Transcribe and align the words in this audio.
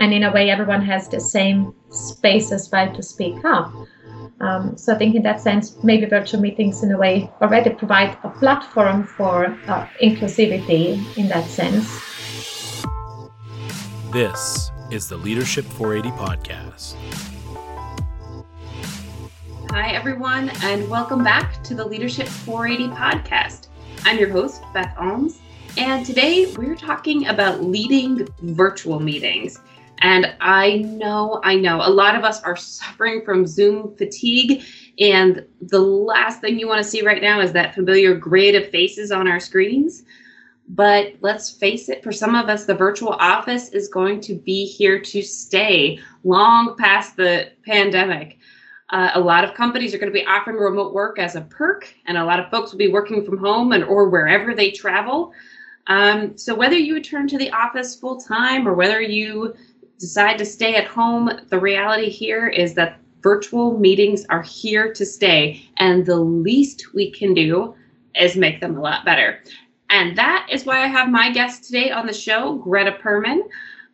and 0.00 0.14
in 0.14 0.22
a 0.22 0.32
way, 0.32 0.50
everyone 0.50 0.82
has 0.82 1.08
the 1.08 1.20
same 1.20 1.74
space 1.90 2.52
as 2.52 2.70
well 2.70 2.94
to 2.94 3.02
speak 3.02 3.44
up. 3.44 3.72
Um, 4.40 4.76
so 4.76 4.94
I 4.94 4.98
think 4.98 5.16
in 5.16 5.22
that 5.24 5.40
sense, 5.40 5.82
maybe 5.82 6.06
virtual 6.06 6.40
meetings 6.40 6.84
in 6.84 6.92
a 6.92 6.96
way 6.96 7.28
already 7.42 7.70
provide 7.70 8.16
a 8.22 8.30
platform 8.30 9.04
for 9.04 9.46
uh, 9.66 9.86
inclusivity 10.00 11.04
in 11.16 11.26
that 11.28 11.44
sense. 11.46 11.88
This 14.12 14.70
is 14.92 15.08
the 15.08 15.16
Leadership 15.16 15.64
480 15.64 16.16
podcast. 16.16 16.94
Hi, 19.72 19.90
everyone, 19.90 20.50
and 20.62 20.88
welcome 20.88 21.24
back 21.24 21.62
to 21.64 21.74
the 21.74 21.84
Leadership 21.84 22.28
480 22.28 22.94
podcast. 22.94 23.66
I'm 24.04 24.18
your 24.18 24.30
host, 24.30 24.62
Beth 24.72 24.94
Almes, 24.96 25.40
and 25.76 26.06
today 26.06 26.46
we're 26.56 26.76
talking 26.76 27.26
about 27.26 27.64
leading 27.64 28.26
virtual 28.40 29.00
meetings. 29.00 29.58
And 30.00 30.34
I 30.40 30.78
know, 30.78 31.40
I 31.42 31.56
know 31.56 31.80
a 31.82 31.90
lot 31.90 32.14
of 32.14 32.24
us 32.24 32.42
are 32.42 32.56
suffering 32.56 33.24
from 33.24 33.46
Zoom 33.46 33.96
fatigue. 33.96 34.62
And 34.98 35.44
the 35.60 35.80
last 35.80 36.40
thing 36.40 36.58
you 36.58 36.68
want 36.68 36.82
to 36.82 36.88
see 36.88 37.04
right 37.04 37.22
now 37.22 37.40
is 37.40 37.52
that 37.52 37.74
familiar 37.74 38.14
grid 38.14 38.54
of 38.54 38.70
faces 38.70 39.10
on 39.10 39.28
our 39.28 39.40
screens. 39.40 40.04
But 40.68 41.14
let's 41.20 41.50
face 41.50 41.88
it, 41.88 42.02
for 42.02 42.12
some 42.12 42.34
of 42.34 42.48
us, 42.48 42.66
the 42.66 42.74
virtual 42.74 43.12
office 43.12 43.70
is 43.70 43.88
going 43.88 44.20
to 44.22 44.34
be 44.34 44.66
here 44.66 45.00
to 45.00 45.22
stay 45.22 45.98
long 46.24 46.76
past 46.76 47.16
the 47.16 47.52
pandemic. 47.64 48.38
Uh, 48.90 49.10
a 49.14 49.20
lot 49.20 49.44
of 49.44 49.54
companies 49.54 49.94
are 49.94 49.98
going 49.98 50.12
to 50.12 50.18
be 50.18 50.26
offering 50.26 50.56
remote 50.56 50.92
work 50.92 51.18
as 51.18 51.36
a 51.36 51.42
perk, 51.42 51.92
and 52.06 52.18
a 52.18 52.24
lot 52.24 52.40
of 52.40 52.50
folks 52.50 52.70
will 52.70 52.78
be 52.78 52.88
working 52.88 53.24
from 53.24 53.38
home 53.38 53.72
and 53.72 53.84
or 53.84 54.08
wherever 54.08 54.54
they 54.54 54.70
travel. 54.70 55.32
Um, 55.88 56.36
so 56.36 56.54
whether 56.54 56.76
you 56.76 56.94
return 56.94 57.26
to 57.28 57.38
the 57.38 57.50
office 57.50 57.96
full 57.96 58.20
time 58.20 58.68
or 58.68 58.74
whether 58.74 59.00
you 59.00 59.54
decide 59.98 60.38
to 60.38 60.44
stay 60.44 60.76
at 60.76 60.86
home, 60.86 61.30
the 61.48 61.58
reality 61.58 62.08
here 62.08 62.48
is 62.48 62.74
that 62.74 62.98
virtual 63.22 63.78
meetings 63.78 64.24
are 64.30 64.42
here 64.42 64.92
to 64.92 65.04
stay, 65.04 65.62
and 65.78 66.06
the 66.06 66.16
least 66.16 66.94
we 66.94 67.10
can 67.10 67.34
do 67.34 67.74
is 68.14 68.36
make 68.36 68.60
them 68.60 68.76
a 68.76 68.80
lot 68.80 69.04
better. 69.04 69.40
And 69.90 70.16
that 70.16 70.46
is 70.50 70.64
why 70.64 70.82
I 70.82 70.86
have 70.86 71.08
my 71.10 71.32
guest 71.32 71.64
today 71.64 71.90
on 71.90 72.06
the 72.06 72.12
show, 72.12 72.56
Greta 72.56 72.92
Perman. 73.02 73.40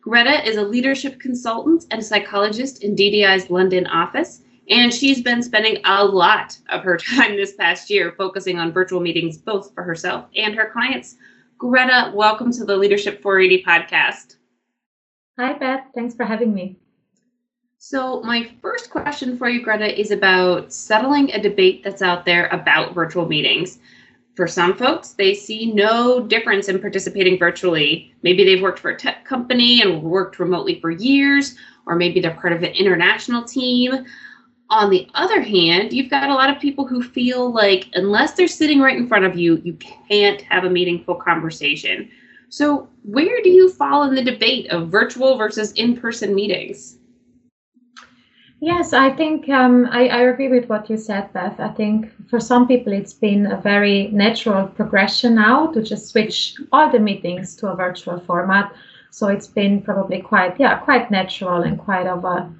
Greta 0.01 0.47
is 0.47 0.57
a 0.57 0.63
leadership 0.63 1.19
consultant 1.19 1.85
and 1.89 2.03
psychologist 2.03 2.83
in 2.83 2.95
DDI's 2.95 3.49
London 3.49 3.87
office, 3.87 4.41
and 4.69 4.93
she's 4.93 5.21
been 5.21 5.41
spending 5.41 5.77
a 5.85 6.05
lot 6.05 6.57
of 6.69 6.83
her 6.83 6.97
time 7.15 7.35
this 7.35 7.55
past 7.55 7.89
year 7.89 8.13
focusing 8.17 8.59
on 8.59 8.71
virtual 8.71 8.99
meetings, 8.99 9.37
both 9.37 9.73
for 9.73 9.83
herself 9.83 10.25
and 10.35 10.53
her 10.53 10.69
clients. 10.71 11.15
Greta, 11.57 12.11
welcome 12.13 12.51
to 12.51 12.65
the 12.65 12.75
Leadership 12.75 13.21
480 13.21 13.63
podcast. 13.63 14.34
Hi, 15.37 15.51
Beth. 15.51 15.87
Thanks 15.93 16.15
for 16.15 16.23
having 16.23 16.53
me. 16.53 16.77
So, 17.77 18.21
my 18.21 18.49
first 18.61 18.89
question 18.89 19.37
for 19.37 19.49
you, 19.49 19.61
Greta, 19.61 19.99
is 19.99 20.11
about 20.11 20.71
settling 20.71 21.29
a 21.31 21.41
debate 21.41 21.83
that's 21.83 22.01
out 22.01 22.23
there 22.23 22.47
about 22.47 22.95
virtual 22.95 23.27
meetings. 23.27 23.79
For 24.35 24.47
some 24.47 24.77
folks, 24.77 25.09
they 25.09 25.33
see 25.33 25.73
no 25.73 26.21
difference 26.21 26.69
in 26.69 26.79
participating 26.79 27.37
virtually. 27.37 28.13
Maybe 28.23 28.45
they've 28.45 28.61
worked 28.61 28.79
for 28.79 28.91
a 28.91 28.97
tech 28.97 29.25
company 29.25 29.81
and 29.81 30.01
worked 30.01 30.39
remotely 30.39 30.79
for 30.79 30.89
years, 30.89 31.55
or 31.85 31.97
maybe 31.97 32.21
they're 32.21 32.31
part 32.31 32.53
of 32.53 32.63
an 32.63 32.71
international 32.71 33.43
team. 33.43 34.05
On 34.69 34.89
the 34.89 35.05
other 35.15 35.41
hand, 35.41 35.91
you've 35.91 36.09
got 36.09 36.29
a 36.29 36.33
lot 36.33 36.49
of 36.49 36.61
people 36.61 36.87
who 36.87 37.03
feel 37.03 37.51
like 37.51 37.89
unless 37.93 38.33
they're 38.33 38.47
sitting 38.47 38.79
right 38.79 38.97
in 38.97 39.07
front 39.07 39.25
of 39.25 39.37
you, 39.37 39.57
you 39.65 39.73
can't 39.73 40.39
have 40.43 40.63
a 40.63 40.69
meaningful 40.69 41.15
conversation. 41.15 42.09
So, 42.49 42.89
where 43.03 43.41
do 43.41 43.49
you 43.49 43.69
fall 43.69 44.03
in 44.03 44.15
the 44.15 44.23
debate 44.23 44.71
of 44.71 44.89
virtual 44.89 45.37
versus 45.37 45.71
in 45.73 45.97
person 45.97 46.33
meetings? 46.33 46.97
Yes, 48.61 48.93
I 48.93 49.11
think 49.11 49.49
um, 49.49 49.87
I, 49.91 50.07
I, 50.07 50.21
agree 50.21 50.47
with 50.47 50.69
what 50.69 50.89
you 50.89 50.97
said, 50.97 51.31
Beth. 51.33 51.59
I 51.59 51.67
think 51.69 52.09
for 52.29 52.39
some 52.39 52.67
people 52.67 52.93
it's 52.93 53.13
been 53.13 53.45
a 53.51 53.61
very 53.61 54.07
natural 54.07 54.67
progression 54.67 55.35
now 55.35 55.67
to 55.67 55.83
just 55.83 56.07
switch 56.07 56.55
all 56.71 56.89
the 56.89 56.99
meetings 56.99 57.55
to 57.57 57.67
a 57.67 57.75
virtual 57.75 58.19
format. 58.21 58.73
So 59.11 59.27
it's 59.27 59.47
been 59.47 59.81
probably 59.81 60.21
quite, 60.21 60.59
yeah, 60.59 60.79
quite 60.79 61.11
natural 61.11 61.63
and 61.63 61.77
quite 61.77 62.07
of 62.07 62.23
a 62.25 62.51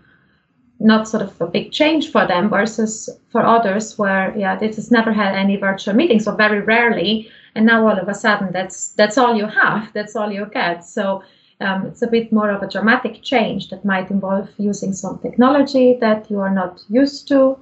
not 0.79 1.07
sort 1.07 1.23
of 1.23 1.39
a 1.41 1.47
big 1.47 1.71
change 1.71 2.11
for 2.11 2.27
them 2.27 2.49
versus 2.49 3.09
for 3.31 3.45
others 3.45 3.97
where, 3.97 4.37
yeah, 4.37 4.55
they 4.57 4.67
just 4.67 4.91
never 4.91 5.13
had 5.13 5.33
any 5.33 5.55
virtual 5.55 5.95
meetings 5.95 6.27
or 6.27 6.35
very 6.35 6.59
rarely 6.59 7.29
and 7.55 7.65
now 7.65 7.87
all 7.87 7.97
of 7.97 8.09
a 8.09 8.13
sudden 8.13 8.51
that's 8.51 8.89
that's 8.89 9.17
all 9.17 9.35
you 9.35 9.47
have 9.47 9.91
that's 9.93 10.15
all 10.15 10.31
you 10.31 10.45
get. 10.45 10.85
So 10.85 11.23
um, 11.61 11.85
it's 11.87 12.01
a 12.01 12.07
bit 12.07 12.33
more 12.33 12.49
of 12.51 12.61
a 12.61 12.69
dramatic 12.69 13.23
change 13.23 13.69
that 13.69 13.85
might 13.85 14.11
involve 14.11 14.49
using 14.57 14.91
some 14.91 15.19
technology 15.19 15.97
that 16.01 16.29
you 16.29 16.41
are 16.41 16.53
not 16.53 16.81
used 16.89 17.29
to 17.29 17.57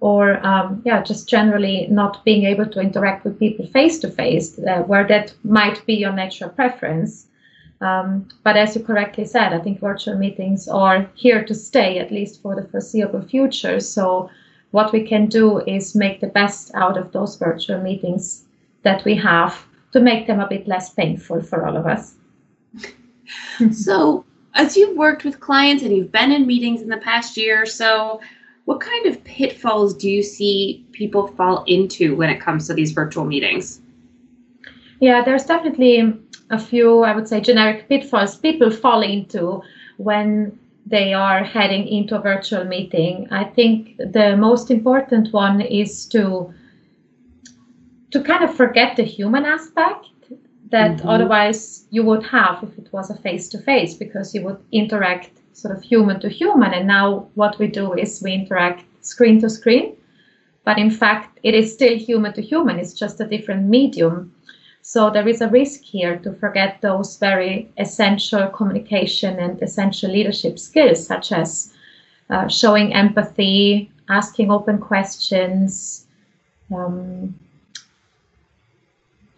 or 0.00 0.44
um, 0.46 0.80
yeah 0.86 1.02
just 1.02 1.28
generally 1.28 1.88
not 1.90 2.24
being 2.24 2.44
able 2.44 2.66
to 2.66 2.80
interact 2.80 3.24
with 3.24 3.38
people 3.38 3.66
face 3.66 3.98
to 3.98 4.10
face 4.10 4.58
where 4.86 5.06
that 5.06 5.34
might 5.44 5.84
be 5.86 5.94
your 5.94 6.12
natural 6.12 6.50
preference. 6.50 7.26
Um, 7.80 8.28
but 8.42 8.56
as 8.56 8.74
you 8.74 8.82
correctly 8.82 9.24
said 9.24 9.52
i 9.52 9.60
think 9.60 9.78
virtual 9.78 10.18
meetings 10.18 10.66
are 10.66 11.08
here 11.14 11.44
to 11.44 11.54
stay 11.54 12.00
at 12.00 12.10
least 12.10 12.42
for 12.42 12.56
the 12.56 12.66
foreseeable 12.66 13.22
future. 13.22 13.78
So 13.78 14.30
what 14.70 14.92
we 14.92 15.06
can 15.06 15.26
do 15.26 15.60
is 15.60 15.94
make 15.94 16.20
the 16.20 16.26
best 16.26 16.74
out 16.74 16.96
of 16.96 17.12
those 17.12 17.36
virtual 17.36 17.80
meetings 17.80 18.44
that 18.88 19.04
we 19.04 19.14
have 19.14 19.66
to 19.92 20.00
make 20.00 20.26
them 20.26 20.40
a 20.40 20.48
bit 20.48 20.66
less 20.66 20.94
painful 20.94 21.42
for 21.42 21.66
all 21.66 21.76
of 21.76 21.86
us. 21.86 22.14
so, 23.72 24.24
as 24.54 24.76
you've 24.76 24.96
worked 24.96 25.24
with 25.24 25.40
clients 25.40 25.82
and 25.82 25.94
you've 25.94 26.10
been 26.10 26.32
in 26.32 26.46
meetings 26.46 26.80
in 26.80 26.88
the 26.88 27.04
past 27.10 27.36
year 27.36 27.62
or 27.62 27.66
so, 27.66 28.20
what 28.64 28.80
kind 28.80 29.04
of 29.06 29.22
pitfalls 29.24 29.94
do 29.94 30.10
you 30.10 30.22
see 30.22 30.86
people 30.92 31.28
fall 31.38 31.64
into 31.66 32.16
when 32.16 32.30
it 32.30 32.40
comes 32.40 32.66
to 32.66 32.74
these 32.74 32.92
virtual 32.92 33.26
meetings? 33.26 33.80
Yeah, 35.00 35.22
there's 35.22 35.44
definitely 35.44 35.94
a 36.50 36.58
few, 36.58 37.02
I 37.02 37.14
would 37.14 37.28
say, 37.28 37.40
generic 37.40 37.88
pitfalls 37.88 38.36
people 38.36 38.70
fall 38.70 39.02
into 39.02 39.62
when 39.98 40.58
they 40.86 41.12
are 41.12 41.44
heading 41.44 41.86
into 41.86 42.16
a 42.16 42.22
virtual 42.22 42.64
meeting. 42.64 43.28
I 43.30 43.44
think 43.44 43.98
the 43.98 44.34
most 44.36 44.70
important 44.70 45.32
one 45.32 45.60
is 45.60 46.06
to 46.06 46.54
to 48.10 48.22
kind 48.22 48.44
of 48.44 48.54
forget 48.54 48.96
the 48.96 49.02
human 49.02 49.44
aspect 49.44 50.06
that 50.70 50.98
mm-hmm. 50.98 51.08
otherwise 51.08 51.86
you 51.90 52.02
would 52.02 52.24
have 52.24 52.62
if 52.62 52.78
it 52.78 52.92
was 52.92 53.10
a 53.10 53.16
face 53.16 53.48
to 53.48 53.58
face 53.58 53.94
because 53.94 54.34
you 54.34 54.42
would 54.42 54.58
interact 54.72 55.30
sort 55.52 55.76
of 55.76 55.82
human 55.82 56.20
to 56.20 56.28
human. 56.28 56.74
And 56.74 56.86
now 56.86 57.28
what 57.34 57.58
we 57.58 57.66
do 57.66 57.94
is 57.94 58.22
we 58.22 58.32
interact 58.32 58.84
screen 59.00 59.40
to 59.40 59.50
screen 59.50 59.96
but 60.68 60.78
in 60.78 60.90
fact 60.90 61.38
it 61.42 61.54
is 61.54 61.72
still 61.72 61.96
human 61.96 62.34
to 62.34 62.42
human. 62.42 62.78
It's 62.78 62.92
just 62.92 63.20
a 63.20 63.26
different 63.26 63.66
medium. 63.68 64.34
So 64.82 65.08
there 65.08 65.26
is 65.26 65.40
a 65.40 65.48
risk 65.48 65.80
here 65.82 66.18
to 66.18 66.34
forget 66.34 66.82
those 66.82 67.16
very 67.16 67.70
essential 67.78 68.48
communication 68.48 69.38
and 69.38 69.62
essential 69.62 70.10
leadership 70.10 70.58
skills 70.58 71.06
such 71.06 71.32
as 71.32 71.72
uh, 72.28 72.48
showing 72.48 72.92
empathy 72.92 73.90
asking 74.10 74.50
open 74.50 74.76
questions 74.76 76.06
um, 76.74 77.34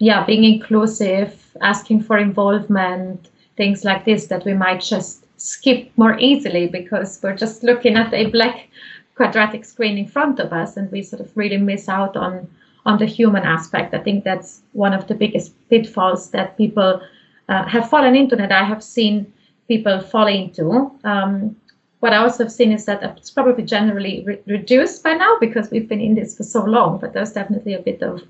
yeah, 0.00 0.24
being 0.24 0.44
inclusive, 0.44 1.56
asking 1.60 2.02
for 2.02 2.16
involvement, 2.18 3.28
things 3.56 3.84
like 3.84 4.06
this 4.06 4.26
that 4.28 4.44
we 4.46 4.54
might 4.54 4.80
just 4.80 5.26
skip 5.36 5.90
more 5.96 6.18
easily 6.18 6.66
because 6.66 7.20
we're 7.22 7.36
just 7.36 7.62
looking 7.62 7.96
at 7.96 8.12
a 8.14 8.26
black 8.30 8.68
quadratic 9.14 9.64
screen 9.64 9.98
in 9.98 10.06
front 10.06 10.40
of 10.40 10.52
us 10.52 10.78
and 10.78 10.90
we 10.90 11.02
sort 11.02 11.20
of 11.20 11.36
really 11.36 11.58
miss 11.58 11.88
out 11.88 12.16
on 12.16 12.48
on 12.86 12.96
the 12.96 13.04
human 13.04 13.42
aspect. 13.42 13.92
I 13.92 13.98
think 13.98 14.24
that's 14.24 14.62
one 14.72 14.94
of 14.94 15.06
the 15.06 15.14
biggest 15.14 15.52
pitfalls 15.68 16.30
that 16.30 16.56
people 16.56 17.02
uh, 17.50 17.64
have 17.66 17.90
fallen 17.90 18.16
into 18.16 18.36
that 18.36 18.50
I 18.50 18.64
have 18.64 18.82
seen 18.82 19.30
people 19.68 20.00
fall 20.00 20.26
into. 20.26 20.90
Um, 21.04 21.54
what 21.98 22.14
I 22.14 22.16
also 22.16 22.44
have 22.44 22.52
seen 22.52 22.72
is 22.72 22.86
that 22.86 23.02
it's 23.02 23.30
probably 23.30 23.64
generally 23.64 24.24
re- 24.26 24.40
reduced 24.46 25.04
by 25.04 25.12
now 25.12 25.36
because 25.38 25.70
we've 25.70 25.90
been 25.90 26.00
in 26.00 26.14
this 26.14 26.34
for 26.38 26.42
so 26.42 26.64
long, 26.64 26.98
but 26.98 27.12
there's 27.12 27.32
definitely 27.32 27.74
a 27.74 27.80
bit 27.80 28.02
of 28.02 28.22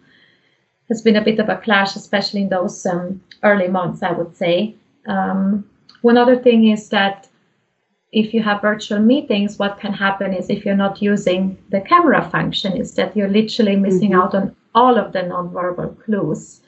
has 0.91 1.01
been 1.01 1.17
a 1.17 1.25
bit 1.25 1.39
of 1.39 1.49
a 1.49 1.57
clash, 1.57 1.97
especially 1.97 2.43
in 2.43 2.51
those 2.51 2.85
um, 2.85 3.23
early 3.43 3.69
months, 3.69 4.03
I 4.03 4.13
would 4.13 4.37
say. 4.37 4.75
Um, 5.07 5.65
one 6.03 6.19
other 6.19 6.37
thing 6.37 6.67
is 6.67 6.91
that 6.91 7.29
if 8.13 8.35
you 8.35 8.43
have 8.43 8.61
virtual 8.61 8.99
meetings, 8.99 9.59
what 9.59 9.79
can 9.79 9.93
happen 9.93 10.35
is 10.35 10.51
if 10.51 10.65
you're 10.65 10.77
not 10.77 11.01
using 11.01 11.57
the 11.71 11.81
camera 11.81 12.29
function, 12.29 12.77
is 12.77 12.95
that 12.95 13.17
you're 13.17 13.29
literally 13.29 13.77
missing 13.77 14.11
mm-hmm. 14.11 14.21
out 14.21 14.35
on 14.35 14.57
all 14.75 14.99
of 14.99 15.13
the 15.13 15.21
nonverbal 15.21 15.97
clues 16.05 16.61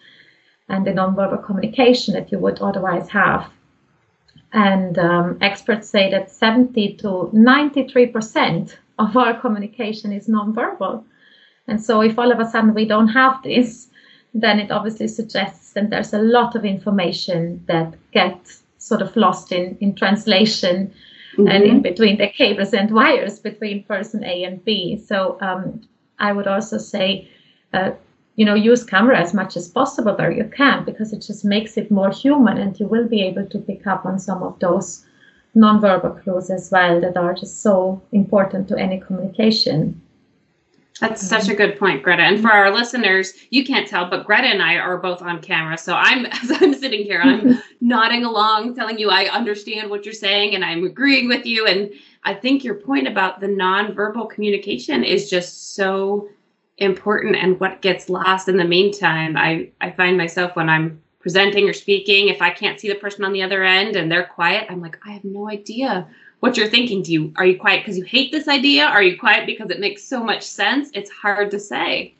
and 0.68 0.86
the 0.86 0.92
nonverbal 0.92 1.44
communication 1.44 2.14
that 2.14 2.30
you 2.30 2.38
would 2.38 2.60
otherwise 2.60 3.08
have. 3.08 3.50
And 4.52 4.98
um, 4.98 5.38
experts 5.40 5.88
say 5.88 6.10
that 6.10 6.30
70 6.30 6.94
to 6.98 7.30
93% 7.34 8.76
of 8.98 9.16
our 9.16 9.40
communication 9.40 10.12
is 10.12 10.28
nonverbal. 10.28 11.04
And 11.66 11.82
so, 11.82 12.02
if 12.02 12.18
all 12.18 12.30
of 12.30 12.38
a 12.38 12.48
sudden 12.48 12.74
we 12.74 12.84
don't 12.84 13.08
have 13.08 13.42
this, 13.42 13.88
then 14.34 14.58
it 14.58 14.70
obviously 14.70 15.08
suggests 15.08 15.72
that 15.72 15.90
there's 15.90 16.12
a 16.12 16.18
lot 16.18 16.54
of 16.54 16.64
information 16.64 17.62
that 17.66 17.94
gets 18.12 18.62
sort 18.78 19.02
of 19.02 19.14
lost 19.16 19.52
in 19.52 19.76
in 19.80 19.94
translation 19.94 20.92
mm-hmm. 21.36 21.48
and 21.48 21.64
in 21.64 21.82
between 21.82 22.18
the 22.18 22.28
cables 22.28 22.72
and 22.72 22.90
wires 22.90 23.38
between 23.38 23.84
person 23.84 24.24
A 24.24 24.44
and 24.44 24.64
B. 24.64 24.96
So 24.96 25.38
um, 25.40 25.82
I 26.18 26.32
would 26.32 26.46
also 26.46 26.78
say, 26.78 27.28
uh, 27.72 27.92
you 28.36 28.44
know, 28.44 28.54
use 28.54 28.84
camera 28.84 29.18
as 29.18 29.34
much 29.34 29.56
as 29.56 29.68
possible 29.68 30.14
where 30.14 30.30
you 30.30 30.44
can 30.44 30.84
because 30.84 31.12
it 31.12 31.20
just 31.20 31.44
makes 31.44 31.76
it 31.76 31.90
more 31.90 32.10
human, 32.10 32.58
and 32.58 32.78
you 32.80 32.86
will 32.86 33.08
be 33.08 33.22
able 33.22 33.46
to 33.46 33.58
pick 33.58 33.86
up 33.86 34.06
on 34.06 34.18
some 34.18 34.42
of 34.42 34.58
those 34.58 35.04
nonverbal 35.54 36.22
clues 36.22 36.48
as 36.50 36.70
well 36.70 37.00
that 37.00 37.16
are 37.16 37.34
just 37.34 37.60
so 37.60 38.00
important 38.12 38.68
to 38.68 38.76
any 38.76 38.98
communication. 38.98 40.00
That's 41.02 41.20
mm-hmm. 41.20 41.40
such 41.40 41.48
a 41.48 41.56
good 41.56 41.78
point, 41.80 42.04
Greta. 42.04 42.22
And 42.22 42.40
for 42.40 42.52
our 42.52 42.72
listeners, 42.72 43.34
you 43.50 43.64
can't 43.64 43.88
tell, 43.88 44.08
but 44.08 44.24
Greta 44.24 44.46
and 44.46 44.62
I 44.62 44.76
are 44.76 44.98
both 44.98 45.20
on 45.20 45.42
camera. 45.42 45.76
So 45.76 45.94
I'm 45.94 46.26
as 46.30 46.52
I'm 46.62 46.72
sitting 46.72 47.02
here, 47.02 47.20
I'm 47.20 47.40
mm-hmm. 47.40 47.60
nodding 47.80 48.24
along, 48.24 48.76
telling 48.76 49.00
you 49.00 49.10
I 49.10 49.24
understand 49.24 49.90
what 49.90 50.04
you're 50.04 50.14
saying 50.14 50.54
and 50.54 50.64
I'm 50.64 50.84
agreeing 50.84 51.26
with 51.26 51.44
you. 51.44 51.66
And 51.66 51.90
I 52.22 52.34
think 52.34 52.62
your 52.62 52.76
point 52.76 53.08
about 53.08 53.40
the 53.40 53.48
nonverbal 53.48 54.30
communication 54.30 55.02
is 55.02 55.28
just 55.28 55.74
so 55.74 56.28
important 56.78 57.34
and 57.34 57.58
what 57.58 57.82
gets 57.82 58.08
lost 58.08 58.48
in 58.48 58.56
the 58.56 58.64
meantime. 58.64 59.36
I, 59.36 59.70
I 59.80 59.90
find 59.90 60.16
myself 60.16 60.54
when 60.54 60.68
I'm 60.68 61.02
presenting 61.18 61.68
or 61.68 61.72
speaking, 61.72 62.28
if 62.28 62.40
I 62.40 62.50
can't 62.50 62.78
see 62.78 62.88
the 62.88 62.94
person 62.94 63.24
on 63.24 63.32
the 63.32 63.42
other 63.42 63.64
end 63.64 63.96
and 63.96 64.10
they're 64.10 64.26
quiet, 64.26 64.68
I'm 64.70 64.80
like, 64.80 64.98
I 65.04 65.10
have 65.10 65.24
no 65.24 65.50
idea 65.50 66.06
what 66.42 66.56
you're 66.56 66.66
thinking. 66.66 67.04
Do 67.04 67.12
you 67.12 67.32
are 67.36 67.46
you 67.46 67.56
quiet 67.56 67.82
because 67.82 67.96
you 67.96 68.02
hate 68.02 68.32
this 68.32 68.48
idea? 68.48 68.84
Are 68.84 69.02
you 69.02 69.16
quiet 69.16 69.46
because 69.46 69.70
it 69.70 69.78
makes 69.78 70.02
so 70.02 70.24
much 70.24 70.42
sense? 70.42 70.90
It's 70.92 71.08
hard 71.08 71.52
to 71.52 71.60
say. 71.60 72.16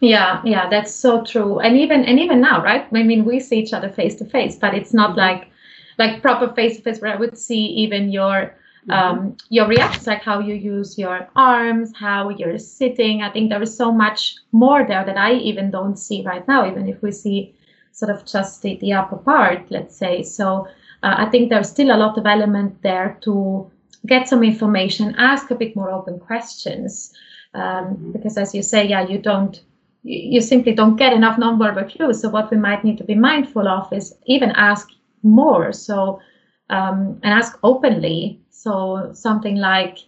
Yeah, 0.00 0.40
yeah, 0.44 0.68
that's 0.70 0.94
so 0.94 1.24
true. 1.24 1.58
And 1.58 1.76
even 1.76 2.04
and 2.04 2.20
even 2.20 2.40
now, 2.40 2.62
right? 2.62 2.86
I 2.94 3.02
mean, 3.02 3.24
we 3.24 3.40
see 3.40 3.58
each 3.58 3.72
other 3.72 3.88
face 3.88 4.14
to 4.20 4.24
face, 4.24 4.54
but 4.54 4.72
it's 4.72 4.94
not 4.94 5.10
mm-hmm. 5.10 5.26
like 5.26 5.50
like 5.98 6.22
proper 6.22 6.54
face 6.54 6.76
to 6.76 6.82
face 6.82 7.00
where 7.00 7.12
I 7.12 7.16
would 7.16 7.36
see 7.36 7.64
even 7.82 8.12
your 8.12 8.54
mm-hmm. 8.86 8.92
um 8.92 9.36
your 9.48 9.66
reactions, 9.66 10.06
like 10.06 10.22
how 10.22 10.38
you 10.38 10.54
use 10.54 10.96
your 10.96 11.28
arms, 11.34 11.92
how 11.96 12.28
you're 12.28 12.56
sitting. 12.56 13.22
I 13.22 13.32
think 13.32 13.50
there 13.50 13.62
is 13.62 13.76
so 13.76 13.90
much 13.90 14.36
more 14.52 14.86
there 14.86 15.04
that 15.04 15.18
I 15.18 15.32
even 15.32 15.72
don't 15.72 15.96
see 15.96 16.22
right 16.24 16.46
now, 16.46 16.70
even 16.70 16.88
if 16.88 17.02
we 17.02 17.10
see 17.10 17.52
sort 17.90 18.12
of 18.12 18.24
just 18.24 18.62
the, 18.62 18.76
the 18.76 18.92
upper 18.92 19.16
part, 19.16 19.68
let's 19.70 19.96
say. 19.96 20.22
So 20.22 20.68
uh, 21.02 21.14
I 21.18 21.26
think 21.26 21.48
there's 21.48 21.68
still 21.68 21.94
a 21.94 21.96
lot 21.96 22.18
of 22.18 22.26
element 22.26 22.82
there 22.82 23.18
to 23.22 23.70
get 24.06 24.28
some 24.28 24.42
information, 24.42 25.14
ask 25.18 25.50
a 25.50 25.54
bit 25.54 25.76
more 25.76 25.90
open 25.90 26.18
questions, 26.18 27.12
um, 27.54 27.62
mm-hmm. 27.62 28.12
because 28.12 28.38
as 28.38 28.54
you 28.54 28.62
say, 28.62 28.86
yeah, 28.86 29.06
you 29.06 29.18
don't, 29.18 29.62
you 30.02 30.40
simply 30.40 30.72
don't 30.72 30.96
get 30.96 31.12
enough 31.12 31.38
nonverbal 31.38 31.88
cues. 31.88 32.20
So 32.20 32.28
what 32.28 32.50
we 32.50 32.56
might 32.56 32.84
need 32.84 32.98
to 32.98 33.04
be 33.04 33.14
mindful 33.14 33.68
of 33.68 33.92
is 33.92 34.14
even 34.26 34.50
ask 34.52 34.88
more. 35.22 35.72
So 35.72 36.20
um, 36.70 37.18
and 37.22 37.32
ask 37.32 37.58
openly. 37.62 38.40
So 38.50 39.10
something 39.12 39.56
like, 39.56 39.98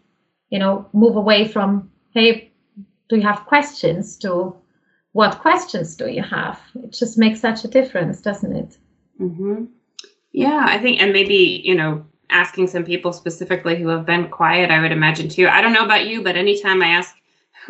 you 0.51 0.59
know, 0.59 0.89
move 0.93 1.17
away 1.17 1.47
from, 1.49 1.91
hey, 2.13 2.53
do 3.09 3.17
you 3.17 3.23
have 3.23 3.47
questions? 3.47 4.17
To 4.19 4.57
what 5.13 5.41
questions 5.41 5.97
do 5.97 6.09
you 6.09 6.23
have? 6.23 6.61
It 6.75 6.93
just 6.93 7.19
makes 7.19 7.41
such 7.41 7.65
a 7.65 7.69
difference, 7.69 8.21
doesn't 8.21 8.55
it? 8.55 8.79
Mm-hmm. 9.21 9.65
Yeah, 10.33 10.65
I 10.69 10.79
think, 10.79 11.01
and 11.01 11.13
maybe, 11.13 11.61
you 11.65 11.75
know, 11.75 12.05
asking 12.31 12.69
some 12.69 12.85
people 12.85 13.13
specifically 13.13 13.77
who 13.77 13.89
have 13.89 14.07
been 14.07 14.29
quiet, 14.29 14.71
I 14.71 14.81
would 14.81 14.93
imagine 14.93 15.29
too. 15.29 15.49
I 15.49 15.61
don't 15.61 15.73
know 15.73 15.85
about 15.85 16.07
you, 16.07 16.23
but 16.23 16.37
anytime 16.37 16.83
I 16.83 16.89
ask, 16.89 17.15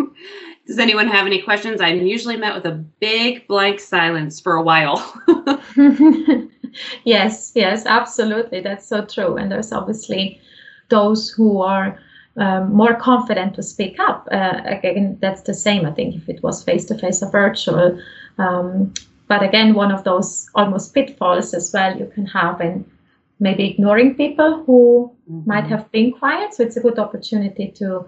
does 0.66 0.78
anyone 0.78 1.08
have 1.08 1.26
any 1.26 1.40
questions? 1.40 1.80
I'm 1.80 2.06
usually 2.06 2.36
met 2.36 2.54
with 2.54 2.66
a 2.66 2.72
big 3.00 3.46
blank 3.48 3.80
silence 3.80 4.40
for 4.40 4.54
a 4.54 4.62
while. 4.62 4.98
yes, 7.04 7.52
yes, 7.54 7.86
absolutely. 7.86 8.60
That's 8.60 8.86
so 8.86 9.04
true. 9.04 9.36
And 9.36 9.50
there's 9.50 9.72
obviously 9.72 10.40
those 10.90 11.30
who 11.30 11.62
are 11.62 11.98
um, 12.36 12.72
more 12.72 12.94
confident 12.94 13.54
to 13.54 13.62
speak 13.62 13.98
up. 13.98 14.28
Uh, 14.30 14.60
again, 14.64 15.18
that's 15.20 15.42
the 15.42 15.54
same, 15.54 15.86
I 15.86 15.92
think, 15.92 16.14
if 16.14 16.28
it 16.28 16.42
was 16.42 16.62
face 16.62 16.84
to 16.86 16.98
face 16.98 17.22
or 17.22 17.30
virtual. 17.30 18.00
Um, 18.38 18.92
but 19.30 19.44
again, 19.44 19.74
one 19.74 19.92
of 19.92 20.02
those 20.02 20.50
almost 20.56 20.92
pitfalls 20.92 21.54
as 21.54 21.70
well 21.72 21.96
you 21.96 22.10
can 22.12 22.26
have 22.26 22.60
in 22.60 22.84
maybe 23.38 23.70
ignoring 23.70 24.16
people 24.16 24.64
who 24.64 25.14
mm-hmm. 25.30 25.48
might 25.48 25.66
have 25.66 25.88
been 25.92 26.10
quiet. 26.10 26.52
So 26.52 26.64
it's 26.64 26.76
a 26.76 26.80
good 26.80 26.98
opportunity 26.98 27.68
to, 27.76 28.06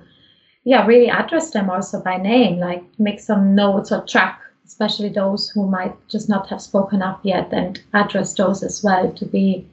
yeah, 0.64 0.84
really 0.84 1.08
address 1.08 1.52
them 1.52 1.70
also 1.70 2.00
by 2.02 2.16
name, 2.16 2.58
like 2.58 2.82
make 2.98 3.20
some 3.20 3.54
notes 3.54 3.92
or 3.92 4.00
track, 4.04 4.40
especially 4.66 5.10
those 5.10 5.48
who 5.48 5.68
might 5.68 5.94
just 6.08 6.28
not 6.28 6.48
have 6.48 6.60
spoken 6.60 7.02
up 7.02 7.20
yet, 7.22 7.52
and 7.52 7.80
address 7.94 8.34
those 8.34 8.64
as 8.64 8.82
well 8.82 9.12
to 9.12 9.24
be 9.24 9.64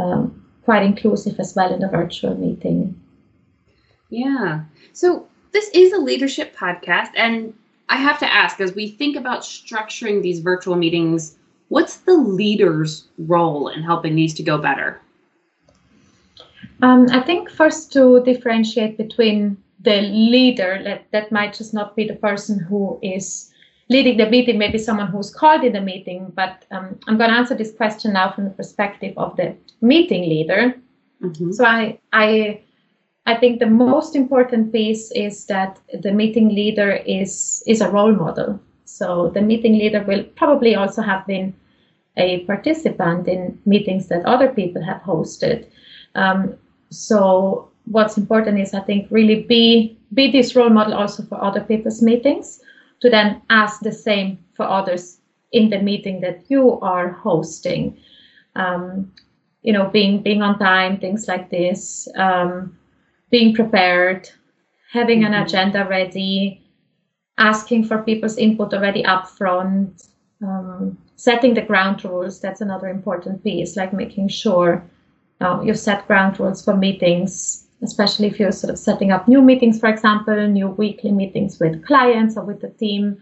um, 0.00 0.44
quite 0.64 0.82
inclusive 0.82 1.38
as 1.38 1.54
well 1.54 1.72
in 1.72 1.78
the 1.78 1.88
virtual 1.88 2.34
meeting. 2.34 3.00
Yeah. 4.10 4.64
So 4.92 5.28
this 5.52 5.70
is 5.72 5.92
a 5.92 5.98
leadership 5.98 6.56
podcast, 6.56 7.12
and 7.16 7.54
I 7.88 7.96
have 7.96 8.18
to 8.20 8.32
ask 8.32 8.60
as 8.60 8.74
we 8.74 8.88
think 8.88 9.16
about 9.16 9.42
structuring 9.42 10.22
these 10.22 10.40
virtual 10.40 10.76
meetings, 10.76 11.36
what's 11.68 11.98
the 11.98 12.14
leader's 12.14 13.08
role 13.18 13.68
in 13.68 13.82
helping 13.82 14.14
these 14.14 14.34
to 14.34 14.42
go 14.42 14.58
better? 14.58 15.00
Um, 16.80 17.06
I 17.10 17.20
think 17.20 17.50
first 17.50 17.92
to 17.92 18.22
differentiate 18.24 18.98
between 18.98 19.56
the 19.80 20.00
leader, 20.02 20.80
that, 20.84 21.06
that 21.12 21.32
might 21.32 21.54
just 21.54 21.74
not 21.74 21.96
be 21.96 22.06
the 22.06 22.16
person 22.16 22.58
who 22.58 22.98
is 23.02 23.50
leading 23.88 24.16
the 24.16 24.28
meeting, 24.28 24.58
maybe 24.58 24.78
someone 24.78 25.08
who's 25.08 25.32
called 25.32 25.64
in 25.64 25.72
the 25.72 25.80
meeting, 25.80 26.32
but 26.34 26.64
um, 26.70 26.98
I'm 27.06 27.18
going 27.18 27.30
to 27.30 27.36
answer 27.36 27.54
this 27.54 27.72
question 27.72 28.12
now 28.12 28.32
from 28.32 28.44
the 28.44 28.50
perspective 28.50 29.12
of 29.16 29.36
the 29.36 29.54
meeting 29.80 30.28
leader. 30.28 30.74
Mm-hmm. 31.22 31.52
So 31.52 31.64
I, 31.64 31.98
I 32.12 32.60
I 33.24 33.36
think 33.36 33.60
the 33.60 33.66
most 33.66 34.16
important 34.16 34.72
piece 34.72 35.12
is 35.12 35.46
that 35.46 35.78
the 36.02 36.12
meeting 36.12 36.48
leader 36.48 36.92
is 37.06 37.62
is 37.66 37.80
a 37.80 37.90
role 37.90 38.12
model. 38.12 38.60
So 38.84 39.30
the 39.30 39.42
meeting 39.42 39.78
leader 39.78 40.02
will 40.02 40.24
probably 40.36 40.74
also 40.74 41.02
have 41.02 41.26
been 41.26 41.54
a 42.16 42.40
participant 42.40 43.28
in 43.28 43.58
meetings 43.64 44.08
that 44.08 44.24
other 44.24 44.48
people 44.48 44.82
have 44.82 45.02
hosted. 45.02 45.66
Um, 46.14 46.54
so 46.90 47.70
what's 47.86 48.18
important 48.18 48.58
is 48.58 48.74
I 48.74 48.80
think 48.80 49.06
really 49.10 49.42
be 49.42 49.96
be 50.12 50.30
this 50.30 50.56
role 50.56 50.70
model 50.70 50.94
also 50.94 51.22
for 51.22 51.42
other 51.42 51.60
people's 51.60 52.02
meetings 52.02 52.60
to 53.00 53.10
then 53.10 53.40
ask 53.50 53.80
the 53.80 53.92
same 53.92 54.38
for 54.54 54.64
others 54.64 55.18
in 55.52 55.70
the 55.70 55.78
meeting 55.78 56.20
that 56.20 56.44
you 56.48 56.80
are 56.80 57.08
hosting. 57.08 57.96
Um, 58.56 59.12
you 59.62 59.72
know, 59.72 59.88
being 59.88 60.22
being 60.22 60.42
on 60.42 60.58
time, 60.58 60.98
things 60.98 61.28
like 61.28 61.50
this. 61.50 62.08
Um, 62.16 62.76
being 63.32 63.54
prepared, 63.54 64.28
having 64.92 65.24
an 65.24 65.32
mm-hmm. 65.32 65.42
agenda 65.42 65.86
ready, 65.88 66.62
asking 67.38 67.84
for 67.84 68.02
people's 68.02 68.36
input 68.36 68.72
already 68.74 69.04
up 69.04 69.28
front, 69.28 70.02
um, 70.42 70.96
setting 71.16 71.54
the 71.54 71.62
ground 71.62 72.04
rules. 72.04 72.40
That's 72.40 72.60
another 72.60 72.88
important 72.88 73.42
piece, 73.42 73.74
like 73.74 73.92
making 73.92 74.28
sure 74.28 74.84
uh, 75.40 75.60
you 75.64 75.74
set 75.74 76.06
ground 76.06 76.38
rules 76.38 76.62
for 76.62 76.76
meetings, 76.76 77.66
especially 77.82 78.28
if 78.28 78.38
you're 78.38 78.52
sort 78.52 78.72
of 78.72 78.78
setting 78.78 79.10
up 79.10 79.26
new 79.26 79.40
meetings, 79.40 79.80
for 79.80 79.88
example, 79.88 80.46
new 80.46 80.68
weekly 80.68 81.10
meetings 81.10 81.58
with 81.58 81.84
clients 81.86 82.36
or 82.36 82.44
with 82.44 82.60
the 82.60 82.68
team. 82.68 83.20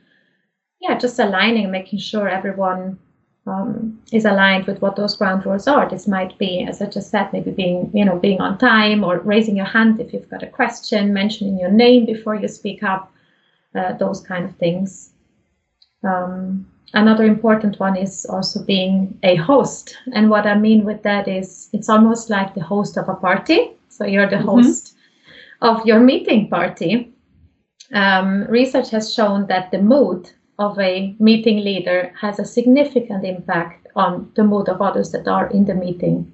Yeah, 0.81 0.99
just 0.99 1.21
aligning, 1.21 1.71
making 1.71 2.01
sure 2.01 2.29
everyone 2.29 2.99
um, 3.51 3.99
is 4.13 4.25
aligned 4.25 4.67
with 4.67 4.81
what 4.81 4.97
those 4.97 5.17
ground 5.17 5.45
rules 5.45 5.67
are. 5.67 5.89
This 5.89 6.07
might 6.07 6.37
be, 6.39 6.65
as 6.65 6.81
I 6.81 6.87
just 6.87 7.11
said, 7.11 7.33
maybe 7.33 7.51
being, 7.51 7.91
you 7.93 8.05
know, 8.05 8.19
being 8.19 8.41
on 8.41 8.59
time 8.59 9.03
or 9.03 9.19
raising 9.19 9.57
your 9.57 9.67
hand 9.67 10.01
if 10.01 10.13
you've 10.13 10.31
got 10.31 10.43
a 10.43 10.47
question, 10.47 11.13
mentioning 11.13 11.59
your 11.59 11.71
name 11.71 12.07
before 12.07 12.35
you 12.35 12.49
speak 12.49 12.83
up, 12.83 13.13
uh, 13.75 13.95
those 13.95 14.21
kind 14.21 14.45
of 14.45 14.55
things. 14.57 15.11
Um, 16.05 16.67
another 16.95 17.25
important 17.25 17.81
one 17.81 17.97
is 17.97 18.25
also 18.27 18.63
being 18.63 19.19
a 19.23 19.37
host. 19.37 19.97
And 20.13 20.31
what 20.31 20.47
I 20.47 20.57
mean 20.57 20.85
with 20.85 21.03
that 21.03 21.29
is 21.29 21.69
it's 21.73 21.89
almost 21.89 22.31
like 22.31 22.55
the 22.55 22.63
host 22.63 22.97
of 22.97 23.09
a 23.09 23.15
party. 23.15 23.73
So 23.89 24.05
you're 24.05 24.31
the 24.31 24.37
mm-hmm. 24.37 24.49
host 24.49 24.95
of 25.61 25.85
your 25.85 26.01
meeting 26.01 26.49
party. 26.49 27.13
Um, 27.93 28.45
research 28.45 28.91
has 28.91 29.13
shown 29.13 29.47
that 29.49 29.73
the 29.73 29.79
mood 29.79 30.31
of 30.61 30.79
a 30.79 31.17
meeting 31.19 31.65
leader 31.65 32.13
has 32.21 32.39
a 32.39 32.45
significant 32.45 33.25
impact 33.25 33.89
on 33.97 34.31
the 34.37 34.45
mood 34.45 34.69
of 34.69 34.83
others 34.83 35.11
that 35.11 35.27
are 35.27 35.49
in 35.49 35.65
the 35.65 35.75
meeting. 35.75 36.31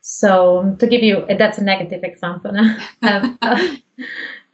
So 0.00 0.74
to 0.80 0.86
give 0.86 1.02
you 1.02 1.26
that's 1.38 1.58
a 1.58 1.64
negative 1.64 2.02
example 2.02 2.52
of, 3.02 3.24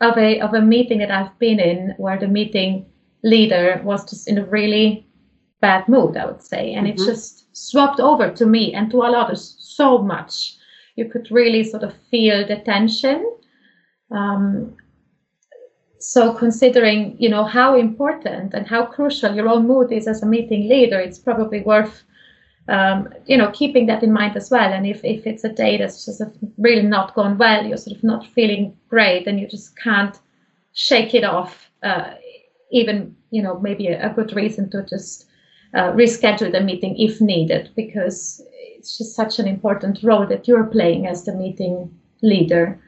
of 0.01 0.19
a 0.19 0.41
of 0.41 0.55
a 0.55 0.61
meeting 0.61 0.99
that 0.99 1.13
I've 1.13 1.39
been 1.39 1.61
in 1.61 1.95
where 1.97 2.19
the 2.19 2.27
meeting 2.27 2.85
leader 3.23 3.81
was 3.85 4.11
just 4.11 4.29
in 4.29 4.39
a 4.39 4.45
really 4.45 5.07
bad 5.61 5.89
mood, 5.89 6.17
I 6.17 6.27
would 6.27 6.43
say, 6.43 6.75
and 6.75 6.87
mm-hmm. 6.87 7.01
it 7.01 7.07
just 7.07 7.47
swapped 7.57 8.01
over 8.01 8.31
to 8.33 8.45
me 8.45 8.75
and 8.75 8.91
to 8.91 9.03
all 9.03 9.15
others 9.15 9.57
so 9.61 9.99
much. 9.99 10.57
You 10.97 11.09
could 11.09 11.31
really 11.31 11.63
sort 11.63 11.85
of 11.85 11.95
feel 12.11 12.47
the 12.47 12.57
tension. 12.57 13.25
Um, 14.11 14.77
so 16.05 16.35
considering 16.35 17.17
you 17.19 17.29
know 17.29 17.45
how 17.45 17.77
important 17.77 18.55
and 18.55 18.67
how 18.67 18.85
crucial 18.85 19.35
your 19.35 19.49
own 19.49 19.67
mood 19.67 19.91
is 19.93 20.07
as 20.07 20.23
a 20.23 20.27
meeting 20.27 20.69
leader 20.69 20.99
it's 20.99 21.19
probably 21.19 21.61
worth 21.63 22.05
um, 22.69 23.09
you 23.27 23.37
know, 23.37 23.51
keeping 23.51 23.87
that 23.87 24.03
in 24.03 24.13
mind 24.13 24.37
as 24.37 24.51
well. 24.51 24.73
And 24.73 24.87
if, 24.87 25.05
if 25.05 25.27
it's 25.27 25.45
a 25.45 25.53
day 25.53 25.77
that's 25.77 26.05
just 26.07 26.23
really 26.57 26.83
not 26.83 27.15
gone 27.15 27.37
well, 27.37 27.65
you're 27.65 27.77
sort 27.77 27.97
of 27.97 28.05
not 28.05 28.27
feeling 28.27 28.77
great 28.89 29.27
and 29.27 29.39
you 29.39 29.47
just 29.47 29.77
can't 29.77 30.19
shake 30.73 31.15
it 31.15 31.25
off, 31.25 31.71
uh, 31.83 32.15
even, 32.71 33.15
you 33.31 33.43
know, 33.43 33.59
maybe 33.61 33.89
a, 33.89 34.11
a, 34.11 34.15
good 34.15 34.35
reason 34.35 34.71
to 34.71 34.85
just 34.85 35.27
uh, 35.75 35.93
reschedule 35.93 36.51
the 36.51 36.61
meeting 36.61 36.99
if 36.99 37.21
needed, 37.21 37.71
because 37.77 38.43
it's 38.77 38.97
just 38.97 39.15
such 39.15 39.39
an 39.39 39.47
important 39.47 40.03
role 40.03 40.27
that 40.27 40.49
you're 40.49 40.65
playing 40.65 41.07
as 41.07 41.25
the 41.25 41.35
meeting 41.35 41.95
leader. 42.23 42.81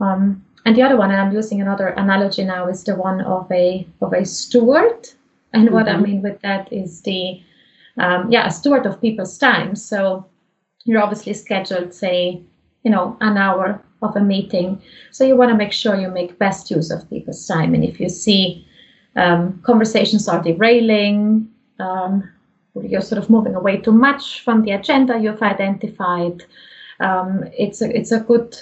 Um, 0.00 0.44
and 0.64 0.76
the 0.76 0.82
other 0.82 0.96
one, 0.96 1.10
and 1.10 1.20
I'm 1.20 1.32
using 1.32 1.60
another 1.60 1.88
analogy 1.88 2.44
now, 2.44 2.68
is 2.68 2.84
the 2.84 2.94
one 2.94 3.20
of 3.22 3.50
a 3.50 3.86
of 4.00 4.12
a 4.12 4.24
steward. 4.24 5.08
And 5.52 5.66
mm-hmm. 5.66 5.74
what 5.74 5.88
I 5.88 5.94
mm-hmm. 5.94 6.02
mean 6.02 6.22
with 6.22 6.40
that 6.42 6.72
is 6.72 7.02
the 7.02 7.42
um, 7.98 8.30
yeah, 8.30 8.46
a 8.46 8.50
steward 8.50 8.86
of 8.86 9.00
people's 9.00 9.36
time. 9.38 9.74
So 9.76 10.26
you're 10.84 11.02
obviously 11.02 11.34
scheduled, 11.34 11.92
say, 11.92 12.42
you 12.84 12.90
know, 12.90 13.16
an 13.20 13.36
hour 13.36 13.82
of 14.02 14.16
a 14.16 14.20
meeting. 14.20 14.80
So 15.10 15.24
you 15.24 15.36
want 15.36 15.50
to 15.50 15.56
make 15.56 15.72
sure 15.72 16.00
you 16.00 16.08
make 16.08 16.38
best 16.38 16.70
use 16.70 16.90
of 16.90 17.08
people's 17.10 17.46
time. 17.46 17.74
And 17.74 17.84
if 17.84 18.00
you 18.00 18.08
see 18.08 18.66
um, 19.16 19.60
conversations 19.62 20.28
are 20.28 20.42
derailing, 20.42 21.50
um, 21.78 22.30
you're 22.82 23.00
sort 23.00 23.22
of 23.22 23.28
moving 23.28 23.54
away 23.54 23.78
too 23.78 23.92
much 23.92 24.40
from 24.40 24.62
the 24.62 24.72
agenda 24.72 25.18
you've 25.18 25.42
identified, 25.42 26.44
um, 27.00 27.44
it's 27.58 27.82
a 27.82 27.96
it's 27.96 28.12
a 28.12 28.20
good 28.20 28.56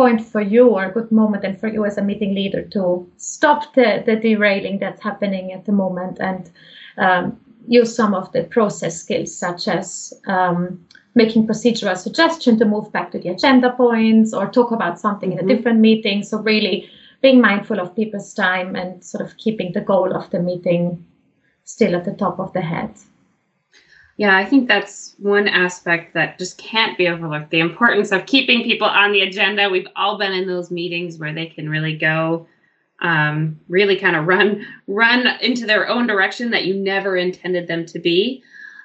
point 0.00 0.22
for 0.24 0.40
you 0.40 0.66
or 0.66 0.84
a 0.84 0.92
good 0.96 1.12
moment 1.12 1.44
and 1.44 1.60
for 1.60 1.68
you 1.68 1.84
as 1.84 1.98
a 1.98 2.02
meeting 2.10 2.34
leader 2.34 2.62
to 2.62 3.06
stop 3.18 3.74
the, 3.74 4.02
the 4.06 4.16
derailing 4.16 4.78
that's 4.78 5.02
happening 5.02 5.52
at 5.52 5.66
the 5.66 5.72
moment 5.72 6.16
and 6.20 6.50
um, 6.96 7.38
use 7.68 7.94
some 7.94 8.14
of 8.14 8.32
the 8.32 8.44
process 8.44 8.98
skills, 8.98 9.36
such 9.36 9.68
as 9.68 10.14
um, 10.26 10.82
making 11.14 11.46
procedural 11.46 11.98
suggestion 11.98 12.58
to 12.58 12.64
move 12.64 12.90
back 12.92 13.10
to 13.10 13.18
the 13.18 13.28
agenda 13.28 13.70
points 13.72 14.32
or 14.32 14.48
talk 14.48 14.70
about 14.70 14.98
something 14.98 15.32
mm-hmm. 15.32 15.40
in 15.40 15.44
a 15.44 15.48
mm-hmm. 15.48 15.56
different 15.56 15.80
meeting. 15.80 16.22
So 16.22 16.38
really 16.38 16.88
being 17.20 17.38
mindful 17.42 17.78
of 17.78 17.94
people's 17.94 18.32
time 18.32 18.76
and 18.76 19.04
sort 19.04 19.22
of 19.22 19.36
keeping 19.36 19.72
the 19.72 19.82
goal 19.82 20.16
of 20.16 20.30
the 20.30 20.40
meeting 20.40 21.04
still 21.64 21.94
at 21.94 22.06
the 22.06 22.14
top 22.14 22.40
of 22.40 22.54
the 22.54 22.62
head. 22.62 22.90
Yeah, 24.20 24.36
I 24.36 24.44
think 24.44 24.68
that's 24.68 25.14
one 25.16 25.48
aspect 25.48 26.12
that 26.12 26.38
just 26.38 26.58
can't 26.58 26.98
be 26.98 27.08
overlooked. 27.08 27.48
The 27.48 27.60
importance 27.60 28.12
of 28.12 28.26
keeping 28.26 28.64
people 28.64 28.86
on 28.86 29.12
the 29.12 29.22
agenda. 29.22 29.70
We've 29.70 29.88
all 29.96 30.18
been 30.18 30.34
in 30.34 30.46
those 30.46 30.70
meetings 30.70 31.16
where 31.16 31.32
they 31.32 31.46
can 31.46 31.70
really 31.70 31.96
go 31.96 32.46
um, 33.00 33.58
really 33.70 33.96
kind 33.96 34.16
of 34.16 34.26
run 34.26 34.66
run 34.86 35.26
into 35.40 35.64
their 35.64 35.88
own 35.88 36.06
direction 36.06 36.50
that 36.50 36.66
you 36.66 36.74
never 36.74 37.16
intended 37.16 37.66
them 37.66 37.86
to 37.86 37.98
be. 37.98 38.42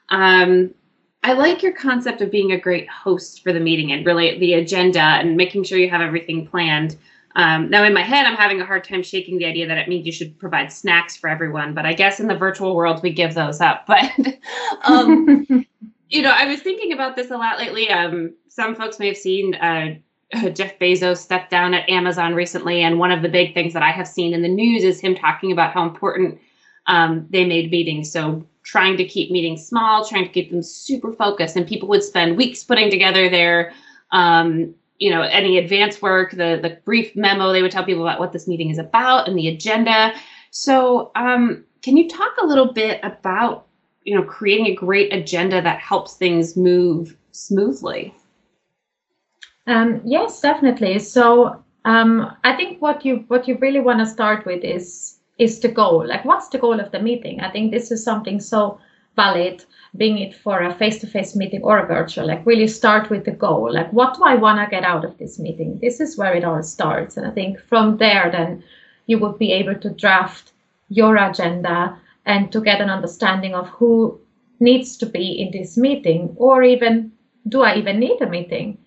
Um, 0.08 0.74
I 1.22 1.34
like 1.34 1.62
your 1.62 1.74
concept 1.74 2.22
of 2.22 2.32
being 2.32 2.54
a 2.54 2.58
great 2.58 2.88
host 2.88 3.44
for 3.44 3.52
the 3.52 3.60
meeting 3.60 3.92
and 3.92 4.06
really 4.06 4.40
the 4.40 4.54
agenda 4.54 5.02
and 5.02 5.36
making 5.36 5.66
sure 5.66 5.78
you 5.78 5.90
have 5.90 6.00
everything 6.00 6.48
planned. 6.48 6.96
Um, 7.36 7.70
now, 7.70 7.84
in 7.84 7.94
my 7.94 8.02
head, 8.02 8.26
I'm 8.26 8.36
having 8.36 8.62
a 8.62 8.66
hard 8.66 8.84
time 8.84 9.04
shaking 9.04 9.38
the 9.38 9.46
idea 9.46 9.68
that 9.68 9.78
it 9.78 9.90
means 9.90 10.06
you 10.06 10.12
should 10.12 10.38
provide 10.40 10.72
snacks 10.72 11.18
for 11.18 11.30
everyone. 11.30 11.74
But 11.74 11.86
I 11.86 11.94
guess 11.94 12.20
in 12.20 12.28
the 12.28 12.36
virtual 12.36 12.76
world, 12.76 13.02
we 13.04 13.12
give 13.12 13.34
those 13.34 13.62
up. 13.62 13.88
But 13.96 14.40
um, 14.84 15.46
you 16.10 16.22
know, 16.22 16.32
I 16.32 16.46
was 16.46 16.62
thinking 16.62 16.94
about 16.94 17.16
this 17.16 17.32
a 17.32 17.38
lot 17.38 17.58
lately. 17.58 17.90
Um, 17.90 18.34
some 18.48 18.76
folks 18.76 19.00
may 19.00 19.08
have 19.08 19.18
seen 19.18 19.56
uh, 19.56 19.96
Jeff 20.54 20.78
Bezos 20.80 21.18
stepped 21.18 21.52
down 21.52 21.74
at 21.74 21.90
Amazon 21.90 22.34
recently, 22.34 22.82
and 22.82 23.00
one 23.00 23.12
of 23.12 23.22
the 23.22 23.30
big 23.30 23.54
things 23.54 23.74
that 23.74 23.84
I 23.84 23.92
have 23.92 24.08
seen 24.08 24.34
in 24.34 24.42
the 24.42 24.50
news 24.50 24.84
is 24.84 25.00
him 25.00 25.16
talking 25.16 25.52
about 25.52 25.74
how 25.74 25.84
important 25.84 26.40
um, 26.88 27.28
they 27.30 27.46
made 27.46 27.72
meetings. 27.72 28.12
So 28.12 28.46
trying 28.64 28.98
to 28.98 29.06
keep 29.06 29.32
meetings 29.32 29.66
small, 29.66 30.06
trying 30.06 30.26
to 30.26 30.32
keep 30.32 30.52
them 30.52 30.64
super 30.64 31.14
focused, 31.14 31.56
and 31.56 31.68
people 31.68 31.88
would 31.90 32.04
spend 32.04 32.38
weeks 32.38 32.64
putting 32.64 32.90
together 32.90 33.30
their, 33.30 33.74
um, 34.12 34.74
you 35.00 35.10
know, 35.10 35.22
any 35.22 35.58
advance 35.58 36.02
work, 36.02 36.32
the 36.32 36.60
the 36.62 36.80
brief 36.86 37.16
memo. 37.16 37.52
They 37.52 37.62
would 37.62 37.72
tell 37.72 37.84
people 37.84 38.08
about 38.08 38.20
what 38.20 38.32
this 38.32 38.48
meeting 38.48 38.70
is 38.70 38.78
about 38.78 39.28
and 39.28 39.38
the 39.38 39.48
agenda. 39.48 40.14
So, 40.52 41.12
um, 41.16 41.66
can 41.82 41.98
you 41.98 42.08
talk 42.08 42.34
a 42.42 42.46
little 42.46 42.72
bit 42.72 43.00
about, 43.04 43.68
you 44.04 44.16
know, 44.16 44.24
creating 44.24 44.68
a 44.68 44.76
great 44.76 45.14
agenda 45.14 45.62
that 45.62 45.80
helps 45.80 46.16
things 46.16 46.56
move 46.56 47.16
smoothly? 47.32 48.14
Um, 49.68 50.02
yes, 50.06 50.40
definitely. 50.42 51.00
So 51.00 51.64
um, 51.86 52.36
I 52.44 52.56
think 52.56 52.82
what 52.82 53.06
you 53.06 53.26
what 53.28 53.48
you 53.48 53.58
really 53.58 53.80
want 53.80 54.00
to 54.00 54.06
start 54.06 54.46
with 54.46 54.64
is 54.64 55.20
is 55.38 55.60
the 55.60 55.68
goal. 55.68 56.08
Like, 56.08 56.24
what's 56.24 56.48
the 56.50 56.58
goal 56.58 56.80
of 56.80 56.92
the 56.92 57.02
meeting? 57.02 57.42
I 57.42 57.52
think 57.52 57.72
this 57.72 57.92
is 57.92 58.04
something 58.04 58.40
so 58.40 58.80
valid, 59.16 59.64
being 59.98 60.18
it 60.18 60.36
for 60.36 60.62
a 60.62 60.74
face-to-face 60.74 61.36
meeting 61.36 61.64
or 61.64 61.80
a 61.80 61.88
virtual. 61.88 62.28
Like, 62.28 62.46
really 62.46 62.68
start 62.68 63.10
with 63.10 63.24
the 63.26 63.32
goal. 63.32 63.74
Like, 63.74 63.92
what 63.94 64.16
do 64.16 64.24
I 64.24 64.36
want 64.36 64.60
to 64.60 64.70
get 64.70 64.84
out 64.84 65.06
of 65.06 65.18
this 65.18 65.40
meeting? 65.40 65.80
This 65.82 66.00
is 66.00 66.18
where 66.18 66.34
it 66.34 66.44
all 66.44 66.64
starts. 66.64 67.18
And 67.18 67.26
I 67.26 67.32
think 67.32 67.60
from 67.60 67.98
there, 67.98 68.30
then 68.32 68.64
you 69.08 69.20
would 69.20 69.38
be 69.40 69.52
able 69.54 69.76
to 69.76 69.90
draft 69.92 70.52
your 70.90 71.16
agenda 71.18 71.98
and 72.26 72.52
to 72.52 72.60
get 72.62 72.82
an 72.82 72.90
understanding 72.90 73.54
of 73.54 73.70
who 73.70 74.20
needs 74.60 74.98
to 74.98 75.06
be 75.06 75.32
in 75.32 75.52
this 75.52 75.78
meeting, 75.78 76.34
or 76.38 76.64
even 76.64 77.12
do 77.48 77.62
I 77.62 77.76
even 77.76 78.00
need 78.00 78.22
a 78.22 78.30
meeting? 78.30 78.78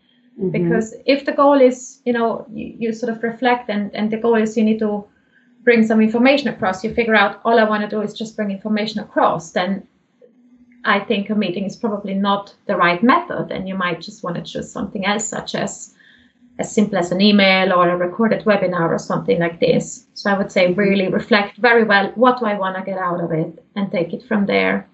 Mm-hmm. 0.41 0.51
Because 0.51 0.95
if 1.07 1.25
the 1.25 1.33
goal 1.33 1.61
is, 1.61 2.01
you 2.05 2.13
know, 2.13 2.47
you, 2.53 2.75
you 2.79 2.93
sort 2.93 3.13
of 3.13 3.23
reflect 3.23 3.69
and, 3.71 3.95
and 3.95 4.11
the 4.11 4.17
goal 4.17 4.35
is 4.35 4.57
you 4.57 4.65
need 4.65 4.79
to 4.81 5.05
bring 5.63 5.87
some 5.87 6.01
information 6.01 6.49
across, 6.49 6.83
you 6.83 6.95
figure 6.95 7.15
out 7.15 7.41
all 7.45 7.59
I 7.59 7.69
want 7.69 7.83
to 7.83 7.89
do 7.89 8.03
is 8.03 8.15
just 8.15 8.37
bring 8.37 8.51
information 8.51 9.01
across, 9.01 9.53
then 9.53 9.87
I 10.89 11.01
think 11.01 11.31
a 11.31 11.35
meeting 11.35 11.65
is 11.65 11.77
probably 11.77 12.15
not 12.15 12.55
the 12.67 12.77
right 12.77 13.03
method. 13.03 13.51
And 13.51 13.69
you 13.69 13.75
might 13.75 14.01
just 14.01 14.25
want 14.25 14.37
to 14.37 14.43
choose 14.43 14.71
something 14.71 15.05
else, 15.05 15.27
such 15.27 15.55
as 15.55 15.95
as 16.59 16.75
simple 16.75 16.99
as 16.99 17.13
an 17.13 17.21
email 17.21 17.73
or 17.73 17.89
a 17.89 17.97
recorded 17.97 18.45
webinar 18.45 18.89
or 18.91 18.99
something 18.99 19.39
like 19.39 19.61
this. 19.61 20.07
So 20.15 20.29
I 20.29 20.37
would 20.37 20.51
say 20.51 20.73
really 20.73 21.07
reflect 21.09 21.57
very 21.59 21.85
well 21.85 22.11
what 22.17 22.41
do 22.41 22.47
I 22.47 22.55
want 22.59 22.77
to 22.77 22.83
get 22.83 22.99
out 22.99 23.23
of 23.23 23.31
it 23.31 23.65
and 23.77 23.93
take 23.93 24.13
it 24.13 24.25
from 24.25 24.47
there. 24.47 24.89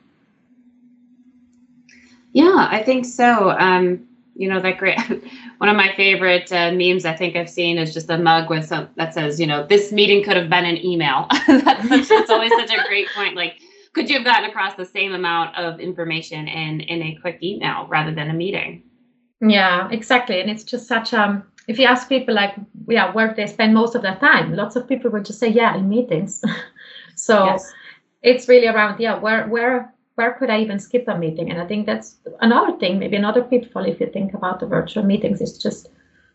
Yeah, 2.33 2.69
I 2.71 2.83
think 2.83 3.07
so. 3.07 3.51
Um, 3.53 4.07
you 4.37 4.49
know 4.49 4.61
that 4.61 4.79
great 4.79 4.99
one 5.59 5.71
of 5.71 5.77
my 5.77 5.93
favorite 5.97 6.51
uh, 6.53 6.73
memes 6.73 7.05
i 7.05 7.15
think 7.15 7.37
i've 7.37 7.49
seen 7.49 7.79
is 7.79 7.95
just 7.95 8.11
a 8.11 8.19
mug 8.19 8.51
with 8.51 8.67
some 8.67 8.89
that 8.97 9.15
says 9.15 9.39
you 9.39 9.47
know 9.47 9.67
this 9.67 9.93
meeting 9.93 10.23
could 10.25 10.37
have 10.37 10.51
been 10.51 10.65
an 10.65 10.77
email 10.85 11.27
that's, 11.47 12.09
that's 12.09 12.31
always 12.31 12.51
such 12.51 12.73
a 12.73 12.83
great 12.89 13.07
point 13.15 13.37
like 13.37 13.61
could 13.95 14.09
you 14.09 14.17
have 14.17 14.25
gotten 14.25 14.51
across 14.51 14.75
the 14.75 14.85
same 14.85 15.15
amount 15.15 15.57
of 15.57 15.81
information 15.81 16.49
in 16.49 16.81
in 16.81 17.03
a 17.03 17.19
quick 17.21 17.39
email 17.43 17.87
rather 17.89 18.15
than 18.15 18.31
a 18.31 18.35
meeting 18.35 18.83
yeah 19.41 19.89
exactly 19.91 20.41
and 20.41 20.51
it's 20.51 20.65
just 20.65 20.87
such 20.87 21.15
um 21.15 21.43
if 21.69 21.79
you 21.79 21.87
ask 21.87 22.09
people 22.09 22.35
like 22.35 22.55
yeah 22.89 23.13
where 23.13 23.33
they 23.35 23.47
spend 23.47 23.75
most 23.75 23.95
of 23.95 24.03
their 24.03 24.17
time 24.17 24.55
lots 24.55 24.77
of 24.77 24.89
people 24.89 25.11
will 25.11 25.23
just 25.23 25.39
say 25.39 25.49
yeah 25.49 25.77
in 25.77 25.89
meetings 25.89 26.43
so 27.15 27.47
yes. 27.47 27.73
it's 28.23 28.49
really 28.49 28.67
around 28.67 29.01
yeah 29.01 29.19
where 29.19 29.47
where 29.49 29.95
where 30.17 30.35
could 30.35 30.51
I 30.51 30.61
even 30.61 30.79
skip 30.79 31.09
a 31.09 31.19
meeting? 31.19 31.51
And 31.51 31.61
I 31.61 31.67
think 31.67 31.87
that's 31.87 32.17
another 32.41 32.79
thing, 32.79 32.99
maybe 32.99 33.17
another 33.17 33.43
pitfall 33.43 33.85
if 33.85 34.01
you 34.01 34.07
think 34.07 34.35
about 34.35 34.61
the 34.61 34.67
virtual 34.67 35.03
meetings, 35.03 35.41
it's 35.41 35.59
just 35.59 35.89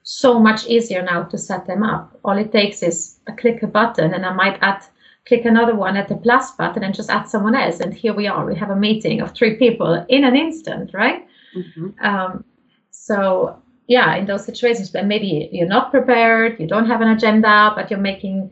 so 0.03 0.39
much 0.39 0.67
easier 0.67 1.01
now 1.01 1.23
to 1.23 1.37
set 1.37 1.65
them 1.67 1.83
up. 1.83 2.17
All 2.23 2.37
it 2.37 2.51
takes 2.51 2.83
is 2.83 3.19
a 3.27 3.33
click 3.33 3.63
a 3.63 3.67
button 3.67 4.13
and 4.13 4.25
I 4.25 4.33
might 4.33 4.59
add 4.61 4.83
click 5.25 5.45
another 5.45 5.75
one 5.75 5.97
at 5.97 6.07
the 6.07 6.15
plus 6.15 6.51
button 6.51 6.83
and 6.83 6.93
just 6.93 7.09
add 7.09 7.29
someone 7.29 7.55
else. 7.55 7.79
And 7.79 7.93
here 7.93 8.13
we 8.13 8.27
are. 8.27 8.45
We 8.45 8.55
have 8.55 8.69
a 8.69 8.75
meeting 8.75 9.21
of 9.21 9.33
three 9.33 9.55
people 9.55 10.05
in 10.09 10.23
an 10.23 10.35
instant, 10.35 10.91
right? 10.93 11.27
Mm-hmm. 11.55 12.05
Um, 12.05 12.43
so 12.91 13.61
yeah, 13.87 14.15
in 14.15 14.25
those 14.25 14.45
situations 14.45 14.93
when 14.93 15.07
maybe 15.07 15.49
you're 15.51 15.67
not 15.67 15.91
prepared, 15.91 16.59
you 16.59 16.67
don't 16.67 16.87
have 16.87 17.01
an 17.01 17.09
agenda, 17.09 17.73
but 17.75 17.89
you're 17.89 17.99
making 17.99 18.51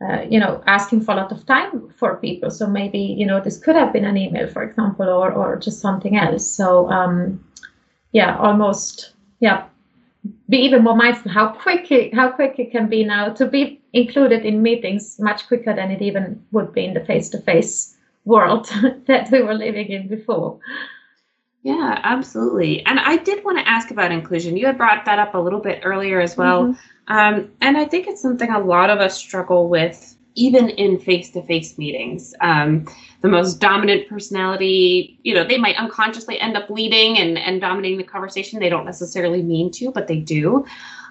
uh, 0.00 0.22
you 0.30 0.38
know, 0.38 0.62
asking 0.66 1.00
for 1.00 1.12
a 1.12 1.16
lot 1.16 1.32
of 1.32 1.44
time 1.46 1.90
for 1.96 2.16
people. 2.18 2.50
So 2.50 2.68
maybe, 2.68 3.00
you 3.00 3.26
know, 3.26 3.40
this 3.40 3.58
could 3.58 3.74
have 3.74 3.92
been 3.92 4.04
an 4.04 4.16
email, 4.16 4.46
for 4.46 4.62
example, 4.62 5.08
or, 5.08 5.32
or 5.32 5.56
just 5.56 5.80
something 5.80 6.16
else. 6.16 6.48
So, 6.48 6.88
um, 6.88 7.44
yeah, 8.12 8.38
almost, 8.38 9.14
yeah, 9.40 9.66
be 10.48 10.58
even 10.58 10.84
more 10.84 10.94
mindful 10.94 11.32
how 11.32 11.48
quick 11.48 11.90
it, 11.90 12.14
how 12.14 12.30
quick 12.30 12.58
it 12.58 12.70
can 12.70 12.88
be 12.88 13.04
now 13.04 13.30
to 13.30 13.46
be 13.46 13.77
included 13.92 14.44
in 14.44 14.62
meetings 14.62 15.18
much 15.18 15.46
quicker 15.46 15.74
than 15.74 15.90
it 15.90 16.02
even 16.02 16.42
would 16.52 16.72
be 16.72 16.84
in 16.84 16.94
the 16.94 17.04
face-to-face 17.04 17.96
world 18.24 18.66
that 19.06 19.30
we 19.30 19.42
were 19.42 19.54
living 19.54 19.88
in 19.88 20.08
before. 20.08 20.60
Yeah, 21.62 22.00
absolutely. 22.02 22.84
And 22.86 23.00
I 23.00 23.16
did 23.16 23.44
want 23.44 23.58
to 23.58 23.68
ask 23.68 23.90
about 23.90 24.12
inclusion. 24.12 24.56
You 24.56 24.66
had 24.66 24.78
brought 24.78 25.04
that 25.06 25.18
up 25.18 25.34
a 25.34 25.38
little 25.38 25.60
bit 25.60 25.80
earlier 25.84 26.20
as 26.20 26.36
well. 26.36 26.68
Mm-hmm. 26.68 27.12
Um, 27.12 27.50
and 27.60 27.76
I 27.76 27.84
think 27.84 28.06
it's 28.06 28.22
something 28.22 28.50
a 28.50 28.60
lot 28.60 28.90
of 28.90 29.00
us 29.00 29.18
struggle 29.18 29.68
with, 29.68 30.16
even 30.34 30.68
in 30.70 30.98
face 31.00 31.30
to 31.32 31.42
face 31.42 31.76
meetings. 31.76 32.34
Um, 32.40 32.86
the 33.22 33.28
most 33.28 33.54
dominant 33.54 34.08
personality, 34.08 35.18
you 35.24 35.34
know, 35.34 35.44
they 35.44 35.58
might 35.58 35.76
unconsciously 35.76 36.38
end 36.38 36.56
up 36.56 36.70
leading 36.70 37.18
and, 37.18 37.36
and 37.36 37.60
dominating 37.60 37.98
the 37.98 38.04
conversation. 38.04 38.60
They 38.60 38.68
don't 38.68 38.84
necessarily 38.84 39.42
mean 39.42 39.72
to, 39.72 39.90
but 39.90 40.06
they 40.06 40.18
do. 40.18 40.64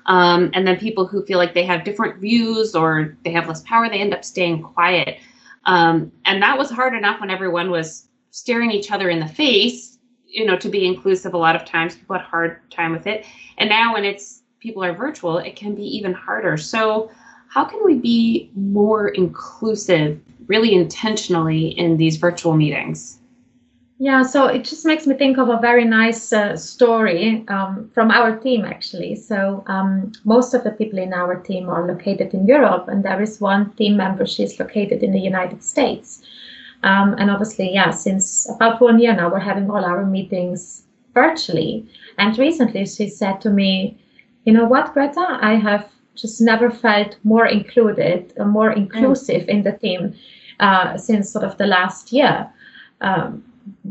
Um, 0.07 0.51
and 0.53 0.65
then 0.65 0.77
people 0.77 1.05
who 1.05 1.25
feel 1.25 1.37
like 1.37 1.53
they 1.53 1.65
have 1.65 1.83
different 1.83 2.19
views 2.19 2.75
or 2.75 3.17
they 3.23 3.31
have 3.31 3.47
less 3.47 3.61
power, 3.63 3.89
they 3.89 3.99
end 3.99 4.13
up 4.13 4.23
staying 4.23 4.63
quiet. 4.63 5.19
Um, 5.65 6.11
and 6.25 6.41
that 6.41 6.57
was 6.57 6.69
hard 6.69 6.93
enough 6.93 7.19
when 7.19 7.29
everyone 7.29 7.69
was 7.69 8.07
staring 8.31 8.71
each 8.71 8.91
other 8.91 9.09
in 9.09 9.19
the 9.19 9.27
face 9.27 9.97
you 10.27 10.45
know, 10.45 10.57
to 10.57 10.69
be 10.69 10.85
inclusive 10.85 11.33
a 11.33 11.37
lot 11.37 11.55
of 11.55 11.65
times. 11.65 11.95
People 11.95 12.15
had 12.15 12.25
hard 12.25 12.59
time 12.69 12.91
with 12.91 13.07
it. 13.07 13.25
And 13.57 13.69
now 13.69 13.93
when 13.93 14.05
it's 14.05 14.43
people 14.59 14.83
are 14.83 14.93
virtual, 14.93 15.37
it 15.37 15.55
can 15.55 15.75
be 15.75 15.83
even 15.83 16.13
harder. 16.13 16.57
So 16.57 17.09
how 17.49 17.65
can 17.65 17.83
we 17.83 17.95
be 17.95 18.51
more 18.55 19.07
inclusive, 19.09 20.19
really 20.47 20.73
intentionally 20.73 21.69
in 21.69 21.97
these 21.97 22.17
virtual 22.17 22.55
meetings? 22.55 23.16
Yeah, 23.99 24.21
so 24.21 24.45
it 24.45 24.63
just 24.63 24.85
makes 24.85 25.07
me 25.07 25.15
think 25.15 25.39
of 25.39 25.49
a 25.49 25.57
very 25.59 25.83
nice 25.83 26.31
uh, 26.31 26.55
story 26.55 27.43
um, 27.47 27.89
from 27.95 28.11
our 28.11 28.37
team, 28.37 28.63
actually. 28.63 29.15
So, 29.15 29.63
um, 29.65 30.11
most 30.23 30.53
of 30.53 30.63
the 30.63 30.69
people 30.69 30.99
in 30.99 31.13
our 31.13 31.35
team 31.35 31.67
are 31.67 31.87
located 31.87 32.31
in 32.35 32.45
Europe, 32.45 32.87
and 32.89 33.03
there 33.03 33.19
is 33.19 33.41
one 33.41 33.71
team 33.71 33.97
member, 33.97 34.27
she's 34.27 34.59
located 34.59 35.01
in 35.01 35.13
the 35.13 35.19
United 35.19 35.63
States. 35.63 36.21
Um, 36.83 37.15
and 37.17 37.31
obviously, 37.31 37.73
yeah, 37.73 37.89
since 37.89 38.47
about 38.51 38.79
one 38.81 38.99
year 38.99 39.15
now, 39.15 39.31
we're 39.31 39.39
having 39.39 39.67
all 39.71 39.83
our 39.83 40.05
meetings 40.05 40.83
virtually. 41.15 41.87
And 42.19 42.37
recently, 42.37 42.85
she 42.85 43.09
said 43.09 43.41
to 43.41 43.49
me, 43.49 43.97
You 44.45 44.53
know 44.53 44.65
what, 44.65 44.93
Greta? 44.93 45.39
I 45.41 45.55
have 45.55 45.89
just 46.13 46.39
never 46.39 46.69
felt 46.69 47.17
more 47.23 47.47
included, 47.47 48.31
uh, 48.39 48.45
more 48.45 48.71
inclusive 48.71 49.43
mm. 49.43 49.49
in 49.49 49.63
the 49.63 49.71
team 49.71 50.13
uh, 50.59 50.97
since 50.97 51.31
sort 51.31 51.45
of 51.45 51.57
the 51.57 51.65
last 51.65 52.13
year. 52.13 52.47
Um, 53.01 53.43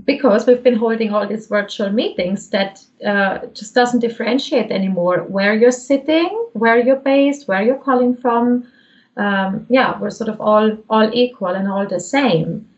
because 0.05 0.47
we've 0.47 0.63
been 0.63 0.77
holding 0.77 1.13
all 1.13 1.27
these 1.27 1.47
virtual 1.47 1.91
meetings 1.91 2.51
that 2.51 2.85
uh, 3.05 3.47
just 3.55 3.75
doesn't 3.75 4.01
differentiate 4.01 4.71
anymore 4.71 5.25
where 5.25 5.55
you're 5.55 5.73
sitting, 5.73 6.29
where 6.53 6.79
you're 6.79 6.97
based, 6.97 7.49
where 7.49 7.63
you're 7.63 7.79
calling 7.79 8.17
from. 8.17 8.67
Um, 9.17 9.67
yeah, 9.71 9.99
we're 9.99 10.11
sort 10.11 10.29
of 10.29 10.41
all 10.41 10.77
all 10.91 11.11
equal 11.13 11.49
and 11.49 11.69
all 11.69 11.87
the 11.87 12.01
same. 12.01 12.69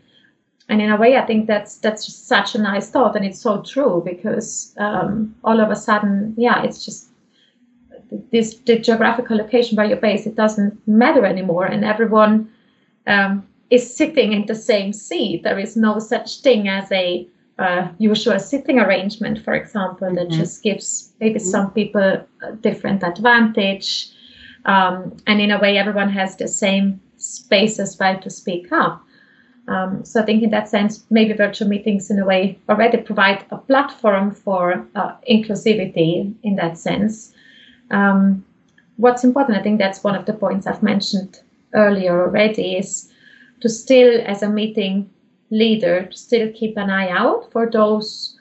And 0.68 0.82
in 0.82 0.90
a 0.90 0.96
way, 0.96 1.16
I 1.16 1.24
think 1.24 1.46
that's 1.46 1.78
that's 1.78 2.04
just 2.04 2.28
such 2.28 2.54
a 2.54 2.58
nice 2.58 2.90
thought, 2.90 3.16
and 3.16 3.24
it's 3.24 3.40
so 3.40 3.62
true 3.62 4.02
because 4.04 4.74
um, 4.78 5.34
all 5.42 5.60
of 5.60 5.70
a 5.70 5.76
sudden, 5.76 6.34
yeah, 6.36 6.62
it's 6.62 6.84
just 6.84 7.08
this 8.30 8.58
the 8.66 8.78
geographical 8.78 9.36
location 9.36 9.76
where 9.76 9.86
you're 9.86 9.96
based. 9.96 10.26
It 10.26 10.36
doesn't 10.36 10.86
matter 10.86 11.24
anymore, 11.24 11.64
and 11.64 11.84
everyone 11.84 12.52
um, 13.06 13.47
is 13.70 13.94
sitting 13.94 14.32
in 14.32 14.46
the 14.46 14.54
same 14.54 14.92
seat. 14.92 15.42
There 15.42 15.58
is 15.58 15.76
no 15.76 15.98
such 15.98 16.40
thing 16.40 16.68
as 16.68 16.90
a 16.90 17.28
uh, 17.58 17.88
usual 17.98 18.38
sitting 18.38 18.78
arrangement, 18.78 19.44
for 19.44 19.54
example, 19.54 20.14
that 20.14 20.28
mm-hmm. 20.28 20.38
just 20.38 20.62
gives 20.62 21.12
maybe 21.20 21.38
mm-hmm. 21.38 21.48
some 21.48 21.70
people 21.72 22.24
a 22.42 22.52
different 22.60 23.02
advantage. 23.02 24.10
Um, 24.64 25.16
and 25.26 25.40
in 25.40 25.50
a 25.50 25.58
way, 25.58 25.76
everyone 25.76 26.10
has 26.10 26.36
the 26.36 26.48
same 26.48 27.00
space 27.16 27.78
as 27.78 27.98
well 27.98 28.18
to 28.20 28.30
speak 28.30 28.70
up. 28.72 29.02
Um, 29.66 30.04
so 30.04 30.22
I 30.22 30.24
think 30.24 30.42
in 30.42 30.50
that 30.50 30.68
sense, 30.68 31.04
maybe 31.10 31.34
virtual 31.34 31.68
meetings 31.68 32.10
in 32.10 32.18
a 32.18 32.24
way 32.24 32.58
already 32.68 32.98
provide 32.98 33.44
a 33.50 33.58
platform 33.58 34.30
for 34.30 34.86
uh, 34.94 35.16
inclusivity 35.30 36.34
in 36.42 36.56
that 36.56 36.78
sense. 36.78 37.34
Um, 37.90 38.44
what's 38.96 39.24
important, 39.24 39.58
I 39.58 39.62
think 39.62 39.78
that's 39.78 40.02
one 40.02 40.14
of 40.14 40.24
the 40.24 40.32
points 40.32 40.66
I've 40.66 40.82
mentioned 40.82 41.40
earlier 41.74 42.18
already, 42.18 42.76
is 42.76 43.10
to 43.60 43.68
still, 43.68 44.22
as 44.26 44.42
a 44.42 44.48
meeting 44.48 45.10
leader, 45.50 46.06
to 46.06 46.16
still 46.16 46.52
keep 46.52 46.76
an 46.76 46.90
eye 46.90 47.08
out 47.08 47.50
for 47.52 47.70
those 47.70 48.38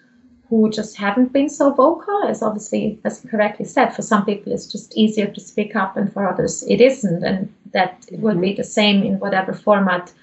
who 0.50 0.70
just 0.70 0.96
haven't 0.96 1.34
been 1.34 1.50
so 1.50 1.74
vocal, 1.74 2.24
as 2.28 2.42
obviously, 2.42 3.00
as 3.04 3.26
correctly 3.30 3.66
said, 3.66 3.90
for 3.90 4.02
some 4.02 4.26
people 4.26 4.54
it's 4.54 4.66
just 4.66 4.96
easier 4.96 5.28
to 5.28 5.42
speak 5.42 5.76
up, 5.76 5.98
and 5.98 6.12
for 6.14 6.28
others 6.28 6.64
it 6.68 6.80
isn't, 6.80 7.24
and 7.24 7.54
that 7.74 8.02
mm-hmm. 8.02 8.22
will 8.22 8.40
be 8.40 8.54
the 8.54 8.64
same 8.64 9.04
in 9.04 9.20
whatever 9.20 9.54
format 9.54 10.14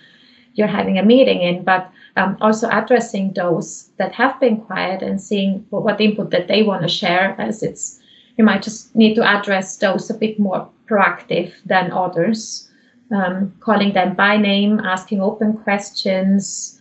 you're 0.54 0.66
having 0.66 0.98
a 0.98 1.04
meeting 1.04 1.42
in. 1.42 1.64
But 1.64 1.90
um, 2.16 2.38
also 2.40 2.68
addressing 2.70 3.32
those 3.32 3.90
that 3.98 4.12
have 4.12 4.38
been 4.40 4.58
quiet 4.62 5.02
and 5.02 5.20
seeing 5.20 5.66
what, 5.70 5.82
what 5.82 6.00
input 6.00 6.30
that 6.30 6.48
they 6.48 6.62
want 6.62 6.82
to 6.82 6.88
share, 6.88 7.38
as 7.38 7.62
it's 7.62 8.00
you 8.38 8.44
might 8.44 8.62
just 8.62 8.94
need 8.96 9.14
to 9.14 9.22
address 9.22 9.76
those 9.76 10.10
a 10.10 10.14
bit 10.14 10.38
more 10.38 10.68
proactive 10.88 11.52
than 11.66 11.92
others 11.92 12.68
um, 13.10 13.52
calling 13.60 13.92
them 13.92 14.14
by 14.14 14.36
name, 14.36 14.80
asking 14.80 15.20
open 15.20 15.54
questions. 15.54 16.80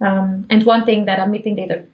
Um, 0.00 0.46
and 0.50 0.64
one 0.64 0.84
thing 0.84 1.04
that 1.06 1.20
a 1.20 1.26
meeting 1.26 1.56
leader 1.56 1.86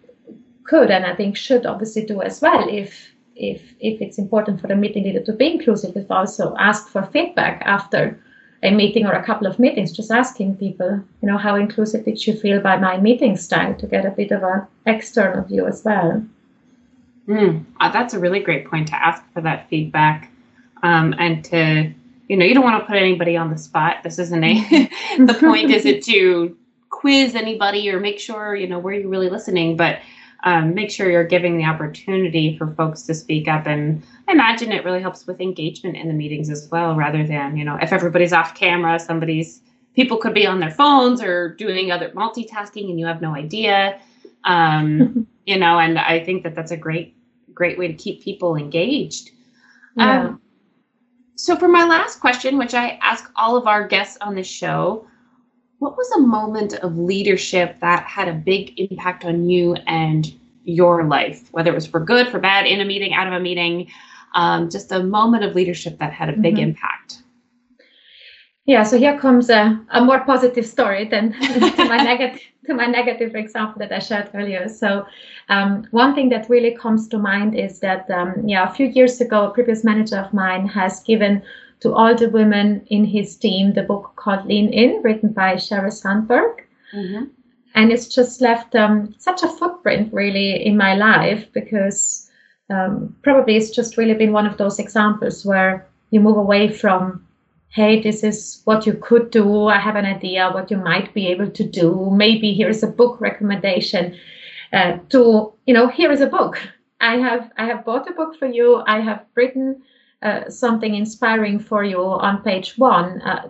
could 0.65 0.91
and 0.91 1.05
I 1.05 1.15
think 1.15 1.37
should 1.37 1.67
obviously 1.67 2.05
do 2.07 2.23
as 2.23 2.41
well, 2.41 2.69
if 2.69 3.13
if 3.37 3.75
if 3.81 4.01
it's 4.01 4.19
important 4.19 4.61
for 4.61 4.69
the 4.69 4.77
meeting 4.77 5.05
leader 5.05 5.23
to 5.25 5.33
be 5.33 5.53
inclusive, 5.53 5.97
is 5.97 6.11
also 6.11 6.55
ask 6.59 6.89
for 6.89 7.03
feedback 7.07 7.63
after 7.65 8.21
a 8.63 8.71
meeting 8.71 9.07
or 9.07 9.13
a 9.13 9.25
couple 9.25 9.47
of 9.47 9.59
meetings, 9.59 9.93
just 9.93 10.11
asking 10.11 10.57
people, 10.57 11.03
you 11.23 11.29
know, 11.29 11.39
how 11.39 11.57
inclusive 11.57 12.05
did 12.05 12.27
you 12.27 12.35
feel 12.35 12.61
by 12.61 12.77
my 12.77 12.99
meeting 12.99 13.37
style 13.37 13.75
to 13.75 13.87
get 13.87 14.05
a 14.05 14.11
bit 14.11 14.31
of 14.31 14.43
an 14.43 14.67
external 14.87 15.43
view 15.45 15.67
as 15.67 15.83
well. 15.85 16.23
Mm, 17.27 17.65
that's 17.81 18.13
a 18.13 18.19
really 18.19 18.41
great 18.41 18.67
point 18.69 18.89
to 18.89 19.03
ask 19.03 19.23
for 19.33 19.41
that 19.41 19.69
feedback 19.71 20.31
um, 20.83 21.15
and 21.19 21.45
to 21.47 21.93
you 22.31 22.37
know 22.37 22.45
you 22.45 22.55
don't 22.55 22.63
want 22.63 22.81
to 22.81 22.87
put 22.87 22.97
anybody 22.97 23.37
on 23.37 23.51
the 23.51 23.59
spot. 23.59 24.05
This 24.05 24.21
isn't 24.21 24.45
a 24.45 24.55
the 25.19 25.37
point 25.41 25.73
isn't 25.73 26.05
to 26.05 26.57
quiz 26.89 27.35
anybody 27.35 27.91
or 27.91 27.99
make 27.99 28.21
sure 28.21 28.55
you 28.55 28.69
know 28.69 28.79
where 28.79 28.95
you're 28.95 29.09
really 29.09 29.31
listening 29.31 29.77
but 29.77 29.99
um, 30.45 30.73
make 30.73 30.91
sure 30.91 31.11
you're 31.11 31.25
giving 31.25 31.59
the 31.59 31.65
opportunity 31.65 32.57
for 32.57 32.69
folks 32.75 33.03
to 33.03 33.15
speak 33.15 33.47
up. 33.47 33.67
And 33.67 34.03
I 34.27 34.33
imagine 34.33 34.73
it 34.73 34.87
really 34.87 35.03
helps 35.03 35.27
with 35.27 35.39
engagement 35.41 35.97
in 35.97 36.09
the 36.09 36.15
meetings 36.15 36.49
as 36.49 36.67
well 36.71 36.95
rather 36.95 37.27
than 37.27 37.57
you 37.57 37.65
know 37.65 37.77
if 37.83 37.93
everybody's 37.93 38.33
off 38.33 38.55
camera 38.55 39.01
somebody's 39.01 39.61
people 39.97 40.17
could 40.17 40.33
be 40.33 40.47
on 40.47 40.61
their 40.61 40.71
phones 40.71 41.21
or 41.21 41.57
doing 41.57 41.91
other 41.91 42.11
multitasking 42.11 42.89
and 42.91 43.01
you 43.01 43.07
have 43.07 43.21
no 43.21 43.35
idea. 43.35 44.01
Um, 44.45 45.27
you 45.47 45.59
know 45.59 45.81
and 45.81 45.99
i 45.99 46.23
think 46.23 46.45
that 46.45 46.55
that's 46.55 46.71
a 46.71 46.77
great 46.77 47.17
great 47.55 47.77
way 47.77 47.89
to 47.89 47.95
keep 47.95 48.23
people 48.23 48.55
engaged. 48.55 49.31
Yeah. 49.97 50.27
um, 50.27 50.41
so, 51.41 51.57
for 51.57 51.69
my 51.69 51.85
last 51.85 52.21
question, 52.21 52.59
which 52.59 52.75
I 52.75 52.99
ask 53.01 53.31
all 53.35 53.57
of 53.57 53.67
our 53.67 53.89
guests 53.89 54.19
on 54.21 54.35
the 54.35 54.45
show, 54.45 55.07
what 55.79 55.97
was 55.97 56.11
a 56.11 56.21
moment 56.21 56.75
of 56.75 56.99
leadership 56.99 57.81
that 57.81 58.05
had 58.05 58.29
a 58.29 58.35
big 58.35 58.79
impact 58.79 59.25
on 59.25 59.49
you 59.49 59.75
and 59.87 60.31
your 60.65 61.05
life, 61.05 61.49
whether 61.53 61.71
it 61.71 61.75
was 61.75 61.87
for 61.87 61.99
good, 61.99 62.29
for 62.29 62.41
bad, 62.41 62.67
in 62.67 62.83
a 62.83 62.85
meeting, 62.85 63.15
out 63.15 63.27
of 63.27 63.33
a 63.33 63.41
meeting? 63.41 63.91
Um, 64.35 64.69
just 64.69 64.93
a 64.93 65.03
moment 65.03 65.43
of 65.43 65.55
leadership 65.55 65.99
that 65.99 66.13
had 66.13 66.29
a 66.29 66.37
big 66.37 66.57
mm-hmm. 66.57 66.65
impact. 66.65 67.23
Yeah, 68.67 68.83
so 68.83 68.99
here 68.99 69.19
comes 69.19 69.49
a, 69.49 69.83
a 69.93 70.05
more 70.05 70.21
positive 70.21 70.67
story 70.67 71.07
than 71.09 71.33
to 71.41 71.85
my 71.87 71.97
negative 72.05 72.43
to 72.71 72.77
my 72.77 72.87
negative 72.87 73.35
example 73.35 73.81
that 73.81 73.93
I 73.93 73.99
shared 73.99 74.31
earlier. 74.33 74.69
So 74.69 75.05
um, 75.49 75.87
one 75.91 76.15
thing 76.15 76.29
that 76.29 76.49
really 76.49 76.77
comes 76.77 77.09
to 77.09 77.19
mind 77.19 77.59
is 77.59 77.81
that 77.81 78.09
um, 78.11 78.47
yeah, 78.47 78.71
a 78.71 78.73
few 78.73 78.87
years 78.87 79.21
ago, 79.21 79.47
a 79.47 79.51
previous 79.51 79.83
manager 79.83 80.19
of 80.19 80.33
mine 80.33 80.67
has 80.69 81.01
given 81.01 81.43
to 81.81 81.93
all 81.93 82.15
the 82.15 82.31
women 82.31 82.87
in 82.87 83.05
his 83.05 83.37
team 83.37 83.73
the 83.73 83.83
book 83.83 84.13
called 84.17 84.47
Lean 84.47 84.73
In, 84.73 85.03
written 85.03 85.33
by 85.33 85.55
Sheryl 85.55 85.93
Sandberg. 85.93 86.65
Mm-hmm. 86.95 87.25
And 87.75 87.93
it's 87.93 88.09
just 88.15 88.41
left 88.41 88.75
um, 88.75 89.15
such 89.19 89.43
a 89.43 89.49
footprint 89.49 90.13
really 90.13 90.65
in 90.65 90.77
my 90.77 90.95
life 90.95 91.53
because 91.53 92.31
um, 92.69 93.17
probably 93.23 93.57
it's 93.57 93.71
just 93.71 93.97
really 93.97 94.15
been 94.15 94.33
one 94.33 94.47
of 94.47 94.59
those 94.59 94.79
examples 94.79 95.45
where 95.45 95.87
you 96.11 96.21
move 96.21 96.37
away 96.37 96.69
from 96.69 97.27
hey, 97.71 98.03
this 98.03 98.23
is 98.25 98.63
what 98.65 98.85
you 98.85 98.95
could 98.95 99.31
do. 99.31 99.67
I 99.67 99.79
have 99.79 99.97
an 99.97 100.05
idea 100.05 100.51
what 100.51 100.71
you 100.71 100.77
might 100.77 101.15
be 101.15 101.29
able 101.29 101.51
to 101.51 101.65
do. 101.65 102.11
Maybe 102.13 102.53
here's 102.53 102.83
a 102.83 102.89
book 102.89 103.21
recommendation. 103.21 104.19
Uh, 104.73 104.99
to 105.11 105.53
you 105.67 105.75
know, 105.75 105.89
here 105.89 106.13
is 106.13 106.21
a 106.21 106.27
book. 106.27 106.61
I 107.01 107.17
have 107.17 107.51
I 107.57 107.67
have 107.67 107.85
bought 107.85 108.11
a 108.11 108.13
book 108.13 108.37
for 108.39 108.47
you. 108.47 108.83
I 108.87 109.01
have 109.01 109.25
written 109.35 109.83
uh, 110.23 110.51
something 110.51 110.95
inspiring 110.95 111.59
for 111.59 111.83
you 111.85 112.03
on 112.03 112.43
page 112.43 112.77
one. 112.77 113.23
Uh, 113.23 113.49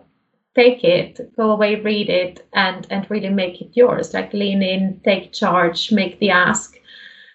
take 0.54 0.84
it, 0.84 1.34
go 1.36 1.50
away, 1.50 1.80
read 1.80 2.08
it, 2.08 2.46
and 2.52 2.86
and 2.90 3.10
really 3.10 3.28
make 3.28 3.60
it 3.60 3.70
yours. 3.74 4.14
Like 4.14 4.32
lean 4.32 4.62
in, 4.62 5.00
take 5.04 5.32
charge, 5.32 5.92
make 5.92 6.18
the 6.20 6.30
ask. 6.30 6.76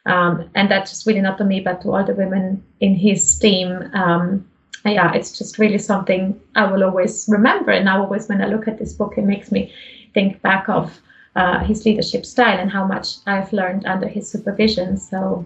Um, 0.05 0.49
and 0.53 0.69
that's 0.69 1.05
really 1.07 1.21
not 1.21 1.39
to 1.39 1.43
me, 1.43 1.61
but 1.61 1.81
to 1.81 1.91
all 1.91 2.05
the 2.05 2.13
women 2.13 2.63
in 2.79 2.95
his 2.95 3.39
team. 3.39 3.89
Um, 3.93 4.47
yeah, 4.85 5.13
it's 5.13 5.37
just 5.37 5.57
really 5.57 5.77
something 5.77 6.39
I 6.55 6.71
will 6.71 6.83
always 6.83 7.25
remember. 7.27 7.71
And 7.71 7.85
now, 7.85 8.03
always 8.03 8.27
when 8.27 8.41
I 8.41 8.47
look 8.47 8.67
at 8.67 8.77
this 8.77 8.93
book, 8.93 9.17
it 9.17 9.23
makes 9.23 9.51
me 9.51 9.73
think 10.13 10.41
back 10.41 10.69
of 10.69 10.99
uh, 11.35 11.63
his 11.63 11.85
leadership 11.85 12.25
style 12.25 12.59
and 12.59 12.71
how 12.71 12.85
much 12.85 13.17
I've 13.25 13.51
learned 13.51 13.85
under 13.85 14.07
his 14.07 14.29
supervision. 14.29 14.97
So, 14.97 15.45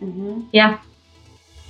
mm-hmm. 0.00 0.42
yeah. 0.52 0.78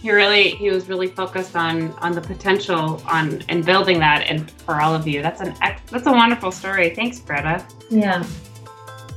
He 0.02 0.12
really 0.12 0.50
he 0.50 0.70
was 0.70 0.88
really 0.88 1.08
focused 1.08 1.56
on 1.56 1.90
on 1.94 2.12
the 2.12 2.20
potential 2.20 3.02
on 3.06 3.42
and 3.48 3.64
building 3.64 3.98
that 4.00 4.26
and 4.28 4.50
for 4.50 4.80
all 4.80 4.94
of 4.94 5.08
you. 5.08 5.22
That's 5.22 5.40
an 5.40 5.54
that's 5.90 6.06
a 6.06 6.12
wonderful 6.12 6.52
story. 6.52 6.94
Thanks, 6.94 7.18
Greta. 7.18 7.64
Yeah. 7.90 8.22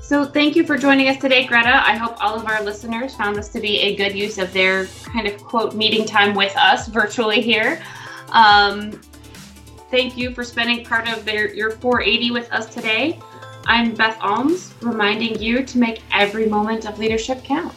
So 0.10 0.26
thank 0.26 0.56
you 0.56 0.65
for 0.65 0.76
joining 0.76 1.08
us 1.08 1.17
today, 1.22 1.45
Greta. 1.45 1.88
I 1.88 1.95
hope 1.95 2.17
all 2.19 2.34
of 2.34 2.48
our 2.48 2.63
listeners 2.63 3.13
found 3.13 3.36
this 3.36 3.50
to 3.50 3.60
be 3.60 3.80
a 3.82 3.95
good 3.95 4.15
use 4.15 4.39
of 4.39 4.52
their 4.52 4.88
kind 5.04 5.28
of 5.28 5.38
quote 5.43 5.76
meeting 5.76 6.04
time 6.04 6.34
with 6.34 6.58
us 6.58 6.88
virtually 6.88 7.41
here. 7.41 7.80
Um, 8.30 9.00
thank 9.91 10.17
you 10.17 10.34
for 10.34 10.43
spending 10.43 10.84
part 10.84 11.08
of 11.08 11.26
their 11.26 11.54
your 11.54 11.69
480 11.69 12.32
with 12.32 12.52
us 12.52 12.74
today. 12.74 13.19
I'm 13.67 13.93
Beth 13.93 14.17
Almes, 14.19 14.74
reminding 14.82 15.39
you 15.39 15.63
to 15.63 15.78
make 15.78 16.02
every 16.12 16.48
moment 16.48 16.88
of 16.88 16.98
leadership 16.98 17.43
count. 17.43 17.76